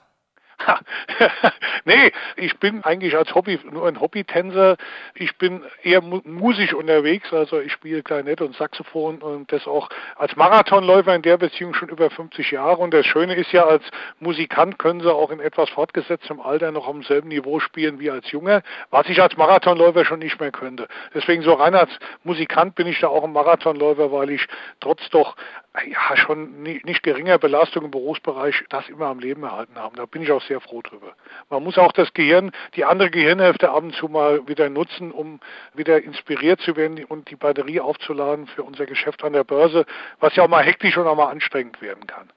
nee, 1.85 2.13
ich 2.37 2.59
bin 2.59 2.83
eigentlich 2.85 3.17
als 3.17 3.35
Hobby 3.35 3.59
nur 3.71 3.87
ein 3.87 4.01
Hobbytänzer. 4.01 4.77
Ich 5.15 5.37
bin 5.37 5.63
eher 5.83 6.01
musisch 6.01 6.75
unterwegs, 6.75 7.33
also 7.33 7.61
ich 7.61 7.73
spiele 7.73 8.03
Klarinette 8.03 8.45
und 8.45 8.57
Saxophon 8.57 9.19
und 9.19 9.53
das 9.53 9.67
auch 9.67 9.89
als 10.17 10.35
Marathonläufer 10.37 11.15
in 11.15 11.23
der 11.23 11.37
Beziehung 11.37 11.75
schon 11.75 11.89
über 11.89 12.11
50 12.11 12.51
Jahre. 12.51 12.79
Und 12.79 12.95
das 12.95 13.07
Schöne 13.07 13.35
ist 13.35 13.53
ja, 13.53 13.67
als 13.67 13.85
Musikant 14.21 14.79
können 14.79 15.01
sie 15.01 15.13
auch 15.13 15.31
in 15.31 15.41
etwas 15.41 15.69
fortgesetztem 15.71 16.41
Alter 16.41 16.73
noch 16.73 16.89
am 16.89 17.03
selben 17.03 17.29
Niveau 17.29 17.61
spielen 17.61 18.01
wie 18.01 18.11
als 18.11 18.31
Junger, 18.31 18.63
was 18.91 19.09
ich 19.09 19.21
als 19.21 19.37
Marathonläufer 19.37 20.05
schon 20.05 20.21
nicht 20.21 20.41
mehr 20.41 20.53
könnte. 20.53 20.89
Deswegen 21.15 21.43
so 21.43 21.55
rein 21.55 21.75
als 21.75 21.91
Musikant 22.25 22.75
bin 22.75 22.87
ich 22.87 23.01
da 23.01 23.09
auch 23.09 23.25
ein 23.25 23.33
Marathonläufer, 23.33 24.11
weil 24.13 24.31
ich 24.31 24.47
trotz 24.81 25.09
doch 25.11 25.37
ja 25.85 26.17
schon 26.17 26.63
nicht 26.63 27.03
geringer 27.03 27.39
Belastung 27.39 27.85
im 27.85 27.91
Berufsbereich 27.91 28.65
das 28.69 28.89
immer 28.89 29.07
am 29.07 29.19
Leben 29.19 29.43
erhalten 29.43 29.77
haben. 29.77 29.97
Da 29.97 30.07
bin 30.07 30.23
ich 30.23 30.33
auch 30.33 30.43
sehr 30.43 30.61
froh 30.61 30.83
drüber. 30.83 31.15
Man 31.51 31.63
muss 31.63 31.79
auch 31.79 31.93
das 31.93 32.13
Gehirn, 32.15 32.53
die 32.75 32.85
andere 32.85 33.11
Gehirnhälfte 33.11 33.71
ab 33.71 33.83
und 33.83 33.95
zu 33.95 34.09
mal 34.09 34.47
wieder 34.49 34.69
nutzen, 34.69 35.13
um 35.13 35.41
wieder 35.75 36.03
inspiriert 36.03 36.61
zu 36.61 36.77
werden 36.77 37.05
und 37.05 37.31
die 37.31 37.37
Batterie 37.37 37.81
aufzuladen 37.81 38.47
für 38.47 38.63
unser 38.63 38.87
Geschäft 38.87 39.23
an 39.25 39.33
der 39.33 39.45
Börse, 39.45 39.87
was 40.21 40.35
ja 40.37 40.45
auch 40.45 40.49
mal 40.49 40.65
hektisch 40.65 40.97
und 40.97 41.07
auch 41.07 41.17
mal 41.17 41.31
anstrengend 41.31 41.81
werden 41.81 42.07
kann. 42.07 42.31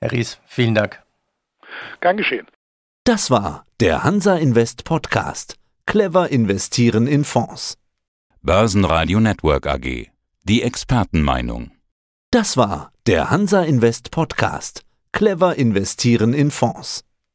Herr 0.00 0.12
Ries, 0.12 0.40
vielen 0.46 0.74
Dank. 0.74 1.02
Gern 2.00 2.16
geschehen. 2.16 2.46
Das 3.04 3.30
war 3.30 3.64
der 3.80 4.04
Hansa 4.04 4.36
Invest 4.36 4.84
Podcast. 4.84 5.56
Clever 5.86 6.28
investieren 6.30 7.06
in 7.06 7.24
Fonds. 7.24 7.76
Börsenradio 8.42 9.20
Network 9.20 9.66
AG. 9.66 10.10
Die 10.44 10.62
Expertenmeinung. 10.62 11.70
Das 12.32 12.56
war 12.56 12.92
der 13.06 13.28
Hansa 13.28 13.62
Invest 13.62 14.10
Podcast. 14.10 14.80
Clever 15.12 15.56
investieren 15.56 16.32
in 16.32 16.50
Fonds. 16.50 17.04